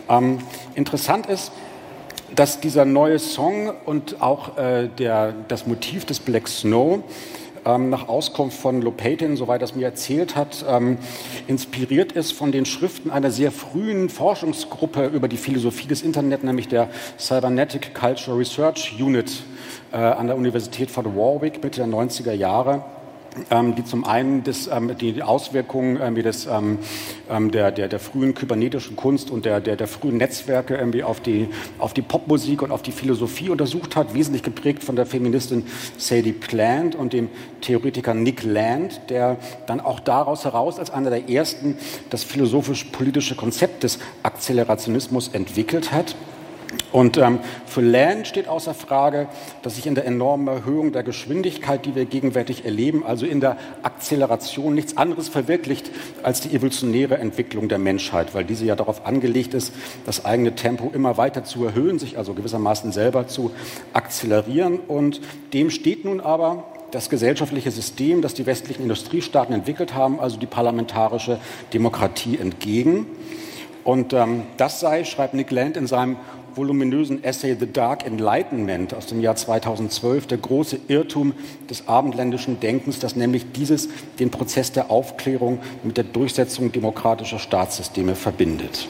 ähm, 0.07 0.39
interessant 0.75 1.25
ist, 1.25 1.51
dass 2.35 2.59
dieser 2.59 2.85
neue 2.85 3.19
Song 3.19 3.71
und 3.85 4.21
auch 4.21 4.57
äh, 4.57 4.87
der, 4.87 5.33
das 5.47 5.67
Motiv 5.67 6.05
des 6.05 6.19
Black 6.19 6.47
Snow 6.47 7.03
ähm, 7.65 7.89
nach 7.89 8.07
Auskunft 8.07 8.57
von 8.57 8.81
Lopatin, 8.81 9.35
soweit 9.35 9.61
es 9.61 9.75
mir 9.75 9.85
erzählt 9.85 10.35
hat, 10.35 10.65
ähm, 10.67 10.97
inspiriert 11.47 12.11
ist 12.11 12.31
von 12.31 12.51
den 12.51 12.65
Schriften 12.65 13.11
einer 13.11 13.31
sehr 13.31 13.51
frühen 13.51 14.09
Forschungsgruppe 14.09 15.07
über 15.07 15.27
die 15.27 15.37
Philosophie 15.37 15.87
des 15.87 16.01
Internet, 16.01 16.43
nämlich 16.43 16.67
der 16.67 16.89
Cybernetic 17.17 17.93
Culture 17.93 18.37
Research 18.37 18.95
Unit 18.99 19.43
äh, 19.91 19.97
an 19.97 20.27
der 20.27 20.37
Universität 20.37 20.91
von 20.91 21.05
Warwick 21.15 21.63
Mitte 21.63 21.81
der 21.81 21.87
90er 21.87 22.33
Jahre 22.33 22.83
die 23.75 23.83
zum 23.83 24.05
einen 24.05 24.43
das, 24.43 24.67
ähm, 24.67 24.95
die 24.97 25.21
Auswirkungen 25.21 25.97
irgendwie 25.97 26.23
des, 26.23 26.45
ähm, 26.45 26.79
ähm, 27.29 27.51
der, 27.51 27.71
der, 27.71 27.87
der 27.87 27.99
frühen 27.99 28.33
kybernetischen 28.33 28.95
Kunst 28.95 29.31
und 29.31 29.45
der, 29.45 29.59
der, 29.59 29.75
der 29.75 29.87
frühen 29.87 30.17
Netzwerke 30.17 30.75
irgendwie 30.75 31.03
auf 31.03 31.19
die, 31.19 31.47
auf 31.77 31.93
die 31.93 32.01
Popmusik 32.01 32.61
und 32.61 32.71
auf 32.71 32.81
die 32.81 32.91
Philosophie 32.91 33.49
untersucht 33.49 33.95
hat, 33.95 34.13
wesentlich 34.13 34.43
geprägt 34.43 34.83
von 34.83 34.95
der 34.95 35.05
Feministin 35.05 35.65
Sadie 35.97 36.33
Plant 36.33 36.95
und 36.95 37.13
dem 37.13 37.29
Theoretiker 37.61 38.13
Nick 38.13 38.43
Land, 38.43 39.01
der 39.09 39.37
dann 39.67 39.79
auch 39.79 39.99
daraus 39.99 40.45
heraus 40.45 40.79
als 40.79 40.91
einer 40.91 41.09
der 41.09 41.29
ersten 41.29 41.77
das 42.09 42.23
philosophisch-politische 42.23 43.35
Konzept 43.35 43.83
des 43.83 43.99
Akzelerationismus 44.23 45.29
entwickelt 45.29 45.91
hat. 45.91 46.15
Und 46.91 47.17
ähm, 47.17 47.39
für 47.67 47.81
Land 47.81 48.27
steht 48.27 48.47
außer 48.47 48.73
Frage, 48.73 49.27
dass 49.61 49.75
sich 49.75 49.85
in 49.85 49.95
der 49.95 50.05
enormen 50.05 50.47
Erhöhung 50.47 50.91
der 50.91 51.03
Geschwindigkeit, 51.03 51.85
die 51.85 51.95
wir 51.95 52.05
gegenwärtig 52.05 52.65
erleben, 52.65 53.05
also 53.05 53.25
in 53.25 53.39
der 53.39 53.57
Akzeleration, 53.83 54.73
nichts 54.73 54.97
anderes 54.97 55.29
verwirklicht 55.29 55.91
als 56.23 56.41
die 56.41 56.49
evolutionäre 56.49 57.17
Entwicklung 57.17 57.69
der 57.69 57.77
Menschheit, 57.77 58.33
weil 58.33 58.43
diese 58.43 58.65
ja 58.65 58.75
darauf 58.75 59.05
angelegt 59.05 59.53
ist, 59.53 59.73
das 60.05 60.25
eigene 60.25 60.55
Tempo 60.55 60.91
immer 60.93 61.17
weiter 61.17 61.43
zu 61.43 61.63
erhöhen, 61.65 61.99
sich 61.99 62.17
also 62.17 62.33
gewissermaßen 62.33 62.91
selber 62.91 63.27
zu 63.27 63.51
akzelerieren. 63.93 64.79
Und 64.79 65.21
dem 65.53 65.69
steht 65.69 66.05
nun 66.05 66.21
aber 66.21 66.63
das 66.91 67.11
gesellschaftliche 67.11 67.69
System, 67.69 68.23
das 68.23 68.33
die 68.33 68.47
westlichen 68.47 68.81
Industriestaaten 68.81 69.53
entwickelt 69.53 69.93
haben, 69.93 70.19
also 70.19 70.37
die 70.37 70.47
parlamentarische 70.47 71.39
Demokratie 71.71 72.37
entgegen. 72.37 73.05
Und 73.83 74.13
ähm, 74.13 74.43
das 74.57 74.79
sei, 74.79 75.03
schreibt 75.03 75.33
Nick 75.33 75.51
Land 75.51 75.77
in 75.77 75.87
seinem 75.87 76.17
voluminösen 76.55 77.23
Essay 77.23 77.55
The 77.59 77.71
Dark 77.71 78.05
Enlightenment 78.05 78.93
aus 78.93 79.05
dem 79.05 79.21
Jahr 79.21 79.35
2012 79.35 80.27
der 80.27 80.37
große 80.37 80.79
Irrtum 80.87 81.33
des 81.69 81.87
abendländischen 81.87 82.59
Denkens, 82.59 82.99
dass 82.99 83.15
nämlich 83.15 83.51
dieses 83.51 83.89
den 84.19 84.31
Prozess 84.31 84.71
der 84.71 84.91
Aufklärung 84.91 85.59
mit 85.83 85.97
der 85.97 86.03
Durchsetzung 86.03 86.71
demokratischer 86.71 87.39
Staatssysteme 87.39 88.15
verbindet. 88.15 88.87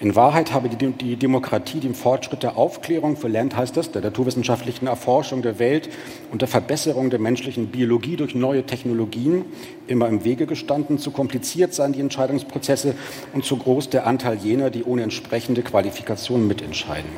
In 0.00 0.16
Wahrheit 0.16 0.54
habe 0.54 0.70
die, 0.70 0.92
die, 0.92 1.16
Demokratie 1.16 1.78
dem 1.78 1.94
Fortschritt 1.94 2.42
der 2.42 2.56
Aufklärung, 2.56 3.18
für 3.18 3.28
Land 3.28 3.54
heißt 3.54 3.76
das, 3.76 3.92
der 3.92 4.00
naturwissenschaftlichen 4.00 4.86
Erforschung 4.86 5.42
der 5.42 5.58
Welt 5.58 5.90
und 6.32 6.40
der 6.40 6.48
Verbesserung 6.48 7.10
der 7.10 7.18
menschlichen 7.18 7.66
Biologie 7.66 8.16
durch 8.16 8.34
neue 8.34 8.64
Technologien 8.64 9.44
immer 9.88 10.08
im 10.08 10.24
Wege 10.24 10.46
gestanden. 10.46 10.96
Zu 10.96 11.10
kompliziert 11.10 11.74
seien 11.74 11.92
die 11.92 12.00
Entscheidungsprozesse 12.00 12.94
und 13.34 13.44
zu 13.44 13.58
groß 13.58 13.90
der 13.90 14.06
Anteil 14.06 14.38
jener, 14.38 14.70
die 14.70 14.84
ohne 14.84 15.02
entsprechende 15.02 15.60
Qualifikation 15.60 16.46
mitentscheiden. 16.46 17.10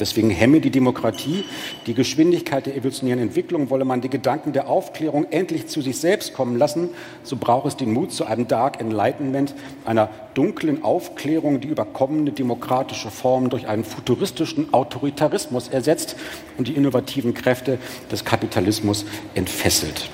Deswegen 0.00 0.30
hemme 0.30 0.60
die 0.60 0.70
Demokratie, 0.70 1.44
die 1.86 1.94
Geschwindigkeit 1.94 2.66
der 2.66 2.76
evolutionären 2.76 3.20
Entwicklung, 3.20 3.70
wolle 3.70 3.84
man 3.84 4.00
die 4.00 4.08
Gedanken 4.08 4.52
der 4.52 4.68
Aufklärung 4.68 5.26
endlich 5.30 5.68
zu 5.68 5.80
sich 5.80 5.98
selbst 5.98 6.34
kommen 6.34 6.56
lassen, 6.56 6.90
so 7.22 7.36
braucht 7.36 7.66
es 7.66 7.76
den 7.76 7.92
Mut 7.92 8.12
zu 8.12 8.24
einem 8.24 8.48
Dark 8.48 8.80
Enlightenment, 8.80 9.54
einer 9.84 10.10
dunklen 10.34 10.82
Aufklärung, 10.82 11.60
die 11.60 11.68
überkommene 11.68 12.32
demokratische 12.32 13.10
Formen 13.10 13.50
durch 13.50 13.68
einen 13.68 13.84
futuristischen 13.84 14.72
Autoritarismus 14.72 15.68
ersetzt 15.68 16.16
und 16.58 16.68
die 16.68 16.72
innovativen 16.72 17.34
Kräfte 17.34 17.78
des 18.10 18.24
Kapitalismus 18.24 19.04
entfesselt. 19.34 20.08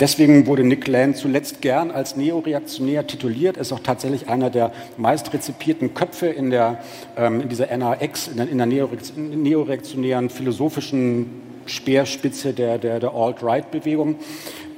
Deswegen 0.00 0.46
wurde 0.46 0.62
Nick 0.62 0.86
Land 0.86 1.16
zuletzt 1.16 1.60
gern 1.60 1.90
als 1.90 2.16
neoreaktionär 2.16 3.06
tituliert. 3.06 3.56
Er 3.56 3.62
ist 3.62 3.72
auch 3.72 3.80
tatsächlich 3.80 4.28
einer 4.28 4.48
der 4.48 4.72
meist 4.96 5.32
rezipierten 5.32 5.94
Köpfe 5.94 6.26
in, 6.26 6.50
der, 6.50 6.82
ähm, 7.16 7.40
in 7.40 7.48
dieser 7.48 7.68
NRX, 7.70 8.28
in 8.28 8.36
der, 8.36 8.48
in 8.48 8.58
der 8.58 8.66
neoreaktionären 8.66 10.30
philosophischen 10.30 11.42
Speerspitze 11.66 12.52
der, 12.52 12.78
der, 12.78 13.00
der 13.00 13.12
Alt-Right-Bewegung 13.12 14.16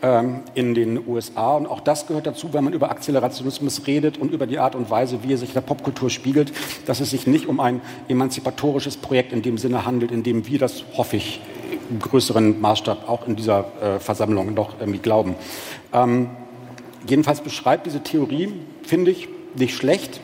ähm, 0.02 0.40
in 0.54 0.74
den 0.74 1.06
USA. 1.06 1.56
Und 1.56 1.66
auch 1.66 1.80
das 1.80 2.06
gehört 2.06 2.26
dazu, 2.26 2.52
wenn 2.52 2.64
man 2.64 2.72
über 2.72 2.90
Akzelerationismus 2.90 3.86
redet 3.86 4.18
und 4.18 4.32
über 4.32 4.46
die 4.46 4.58
Art 4.58 4.74
und 4.74 4.90
Weise, 4.90 5.22
wie 5.22 5.34
er 5.34 5.38
sich 5.38 5.50
in 5.50 5.54
der 5.54 5.60
Popkultur 5.60 6.10
spiegelt, 6.10 6.52
dass 6.86 7.00
es 7.00 7.10
sich 7.10 7.26
nicht 7.26 7.46
um 7.46 7.60
ein 7.60 7.82
emanzipatorisches 8.08 8.96
Projekt 8.96 9.32
in 9.32 9.42
dem 9.42 9.58
Sinne 9.58 9.84
handelt, 9.84 10.12
in 10.12 10.22
dem 10.22 10.46
wir 10.46 10.58
das, 10.58 10.84
hoffe 10.96 11.16
ich, 11.16 11.40
größeren 11.98 12.60
Maßstab 12.60 13.08
auch 13.08 13.26
in 13.26 13.36
dieser 13.36 13.66
äh, 13.80 13.98
Versammlung 13.98 14.54
noch 14.54 14.78
irgendwie 14.78 15.00
glauben. 15.00 15.34
Ähm, 15.92 16.30
jedenfalls 17.06 17.40
beschreibt 17.40 17.86
diese 17.86 18.02
Theorie, 18.02 18.52
finde 18.82 19.10
ich, 19.10 19.28
nicht 19.56 19.74
schlecht, 19.74 20.20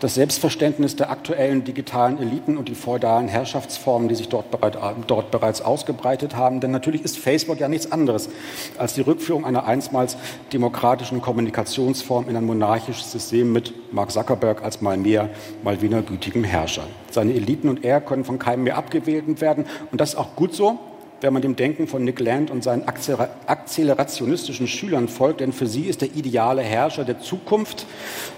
das 0.00 0.14
Selbstverständnis 0.14 0.96
der 0.96 1.10
aktuellen 1.10 1.64
digitalen 1.64 2.18
Eliten 2.18 2.56
und 2.56 2.68
die 2.68 2.74
feudalen 2.74 3.28
Herrschaftsformen, 3.28 4.08
die 4.08 4.14
sich 4.14 4.28
dort, 4.28 4.50
bereit, 4.50 4.76
dort, 5.06 5.30
bereits 5.30 5.62
ausgebreitet 5.62 6.36
haben. 6.36 6.60
Denn 6.60 6.70
natürlich 6.70 7.02
ist 7.02 7.18
Facebook 7.18 7.60
ja 7.60 7.68
nichts 7.68 7.90
anderes 7.90 8.28
als 8.76 8.94
die 8.94 9.00
Rückführung 9.00 9.44
einer 9.44 9.66
einstmals 9.66 10.16
demokratischen 10.52 11.22
Kommunikationsform 11.22 12.28
in 12.28 12.36
ein 12.36 12.44
monarchisches 12.44 13.12
System 13.12 13.52
mit 13.52 13.72
Mark 13.92 14.10
Zuckerberg 14.10 14.62
als 14.62 14.80
mal 14.80 14.96
mehr, 14.96 15.30
mal 15.62 15.80
weniger 15.80 16.02
gütigem 16.02 16.44
Herrscher. 16.44 16.84
Seine 17.10 17.32
Eliten 17.32 17.68
und 17.68 17.84
er 17.84 18.00
können 18.00 18.24
von 18.24 18.38
keinem 18.38 18.64
mehr 18.64 18.76
abgewählt 18.76 19.40
werden. 19.40 19.66
Und 19.90 20.00
das 20.00 20.10
ist 20.10 20.16
auch 20.16 20.36
gut 20.36 20.54
so, 20.54 20.78
wenn 21.24 21.32
man 21.32 21.40
dem 21.40 21.56
Denken 21.56 21.86
von 21.86 22.04
Nick 22.04 22.20
Land 22.20 22.50
und 22.50 22.62
seinen 22.62 22.86
akzelerationistischen 22.86 24.68
Schülern 24.68 25.08
folgt, 25.08 25.40
denn 25.40 25.54
für 25.54 25.66
sie 25.66 25.84
ist 25.84 26.02
der 26.02 26.14
ideale 26.14 26.60
Herrscher 26.60 27.02
der 27.04 27.18
Zukunft, 27.18 27.86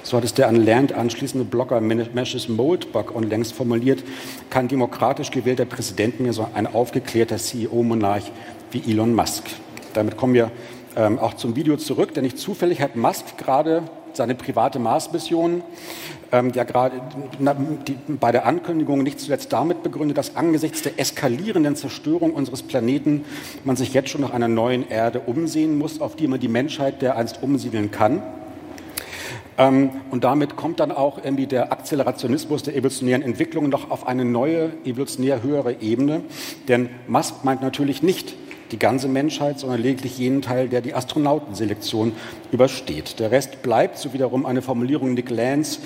so 0.04 0.16
hat 0.16 0.22
es 0.22 0.34
der 0.34 0.46
an 0.46 0.64
Land 0.64 0.92
anschließende 0.92 1.44
Blogger 1.44 1.80
Meshes 1.80 2.48
Moldbug 2.48 3.12
unlängst 3.12 3.54
formuliert, 3.54 4.04
kein 4.50 4.68
demokratisch 4.68 5.32
gewählter 5.32 5.64
Präsident 5.64 6.20
mehr, 6.20 6.32
sondern 6.32 6.54
ein 6.54 6.66
aufgeklärter 6.72 7.38
CEO-Monarch 7.38 8.30
wie 8.70 8.88
Elon 8.88 9.16
Musk. 9.16 9.42
Damit 9.92 10.16
kommen 10.16 10.34
wir 10.34 10.52
ähm, 10.94 11.18
auch 11.18 11.34
zum 11.34 11.56
Video 11.56 11.76
zurück, 11.76 12.14
denn 12.14 12.22
nicht 12.22 12.38
zufällig 12.38 12.80
hat 12.80 12.94
Musk 12.94 13.36
gerade 13.36 13.82
seine 14.16 14.34
private 14.34 14.78
Mars-Mission 14.78 15.62
ähm, 16.32 16.50
ja 16.54 16.64
gerade 16.64 17.00
bei 18.08 18.32
der 18.32 18.46
Ankündigung 18.46 19.02
nicht 19.02 19.20
zuletzt 19.20 19.52
damit 19.52 19.82
begründet, 19.82 20.18
dass 20.18 20.36
angesichts 20.36 20.82
der 20.82 20.98
eskalierenden 20.98 21.76
Zerstörung 21.76 22.32
unseres 22.32 22.62
Planeten 22.62 23.24
man 23.64 23.76
sich 23.76 23.94
jetzt 23.94 24.10
schon 24.10 24.20
nach 24.20 24.32
einer 24.32 24.48
neuen 24.48 24.88
Erde 24.88 25.20
umsehen 25.20 25.78
muss, 25.78 26.00
auf 26.00 26.16
die 26.16 26.26
man 26.26 26.40
die 26.40 26.48
Menschheit 26.48 27.02
dereinst 27.02 27.42
umsiedeln 27.42 27.90
kann. 27.90 28.22
Ähm, 29.58 29.90
und 30.10 30.24
damit 30.24 30.56
kommt 30.56 30.80
dann 30.80 30.92
auch 30.92 31.18
irgendwie 31.22 31.46
der 31.46 31.72
Akzelerationismus 31.72 32.62
der 32.62 32.74
evolutionären 32.74 33.22
Entwicklung 33.22 33.68
noch 33.68 33.90
auf 33.90 34.06
eine 34.06 34.24
neue, 34.24 34.72
evolutionär 34.84 35.42
höhere 35.42 35.80
Ebene. 35.80 36.22
Denn 36.68 36.90
Musk 37.06 37.44
meint 37.44 37.62
natürlich 37.62 38.02
nicht, 38.02 38.34
die 38.72 38.78
ganze 38.78 39.08
Menschheit, 39.08 39.58
sondern 39.58 39.80
lediglich 39.80 40.18
jenen 40.18 40.42
Teil, 40.42 40.68
der 40.68 40.80
die 40.80 40.94
Astronautenselektion 40.94 42.12
übersteht. 42.52 43.18
Der 43.18 43.30
Rest 43.30 43.62
bleibt, 43.62 43.98
so 43.98 44.12
wiederum 44.12 44.46
eine 44.46 44.62
Formulierung 44.62 45.14
Nick 45.14 45.30
Lance, 45.30 45.80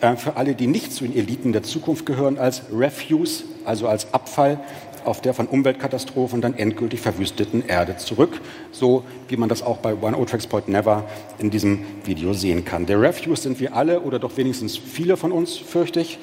äh, 0.00 0.16
für 0.16 0.36
alle, 0.36 0.54
die 0.54 0.66
nicht 0.66 0.92
zu 0.92 1.04
den 1.04 1.16
Eliten 1.16 1.52
der 1.52 1.62
Zukunft 1.62 2.06
gehören, 2.06 2.38
als 2.38 2.62
Refuse, 2.72 3.44
also 3.66 3.88
als 3.88 4.12
Abfall 4.14 4.60
auf 5.06 5.20
der 5.20 5.34
von 5.34 5.46
Umweltkatastrophen 5.46 6.40
dann 6.40 6.58
endgültig 6.58 7.00
verwüsteten 7.00 7.64
Erde 7.66 7.96
zurück, 7.96 8.40
so 8.72 9.04
wie 9.28 9.36
man 9.36 9.48
das 9.48 9.62
auch 9.62 9.78
bei 9.78 9.94
One 9.94 10.16
Tracks 10.26 10.46
Point 10.46 10.68
Never 10.68 11.04
in 11.38 11.50
diesem 11.50 11.84
Video 12.04 12.32
sehen 12.32 12.64
kann. 12.64 12.86
Der 12.86 13.00
Refuse 13.00 13.42
sind 13.42 13.60
wir 13.60 13.76
alle 13.76 14.00
oder 14.00 14.18
doch 14.18 14.36
wenigstens 14.36 14.76
viele 14.76 15.16
von 15.16 15.30
uns, 15.30 15.56
fürchte 15.56 16.00
ich. 16.00 16.18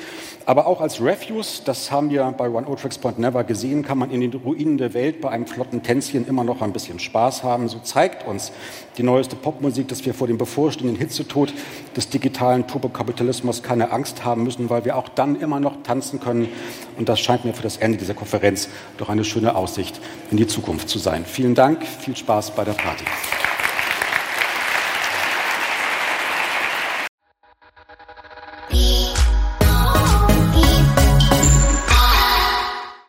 Aber 0.46 0.68
auch 0.68 0.82
als 0.82 1.02
Refuse, 1.02 1.62
das 1.64 1.90
haben 1.90 2.10
wir 2.10 2.26
bei 2.38 2.50
One 2.50 2.68
Tracks 2.76 2.98
Point 2.98 3.18
Never 3.18 3.46
gesehen, 3.46 3.84
kann 3.84 3.98
man 3.98 4.12
in 4.12 4.20
den 4.20 4.34
Ruinen 4.34 4.78
der 4.78 4.94
Welt 4.94 5.22
bei 5.22 5.30
einem 5.30 5.48
flotten 5.48 5.84
Tänzchen 5.84 6.28
immer 6.28 6.44
noch 6.44 6.62
ein 6.62 6.74
bisschen 6.74 7.00
Spaß 7.00 7.44
haben. 7.44 7.70
So 7.70 7.80
zeigt 7.80 8.28
uns 8.28 8.52
die 8.98 9.04
neueste 9.04 9.38
Popmusik, 9.38 9.88
dass 9.88 10.06
wir 10.06 10.14
vor 10.14 10.28
dem 10.28 10.38
bevorstehenden 10.38 10.98
Hitzetod 10.98 11.54
des 11.96 12.10
digitalen 12.10 12.68
Turbokapitalismus 12.68 13.64
keine 13.64 13.92
Angst 13.92 14.26
haben 14.26 14.44
müssen, 14.44 14.70
weil 14.70 14.84
wir 14.84 14.98
auch 14.98 15.08
dann 15.08 15.40
immer 15.40 15.62
noch 15.62 15.82
tanzen 15.84 16.20
können. 16.20 16.50
Und 16.98 17.08
das 17.08 17.22
scheint 17.22 17.33
mir 17.44 17.54
für 17.54 17.64
das 17.64 17.78
Ende 17.78 17.98
dieser 17.98 18.14
Konferenz 18.14 18.70
doch 18.98 19.10
eine 19.10 19.24
schöne 19.24 19.56
Aussicht 19.56 20.00
in 20.32 20.38
die 20.38 20.48
Zukunft 20.48 20.90
zu 20.90 21.00
sein. 21.00 21.26
Vielen 21.26 21.56
Dank, 21.56 21.86
viel 21.86 22.16
Spaß 22.16 22.52
bei 22.52 22.64
der 22.64 22.74
Party. 22.74 23.06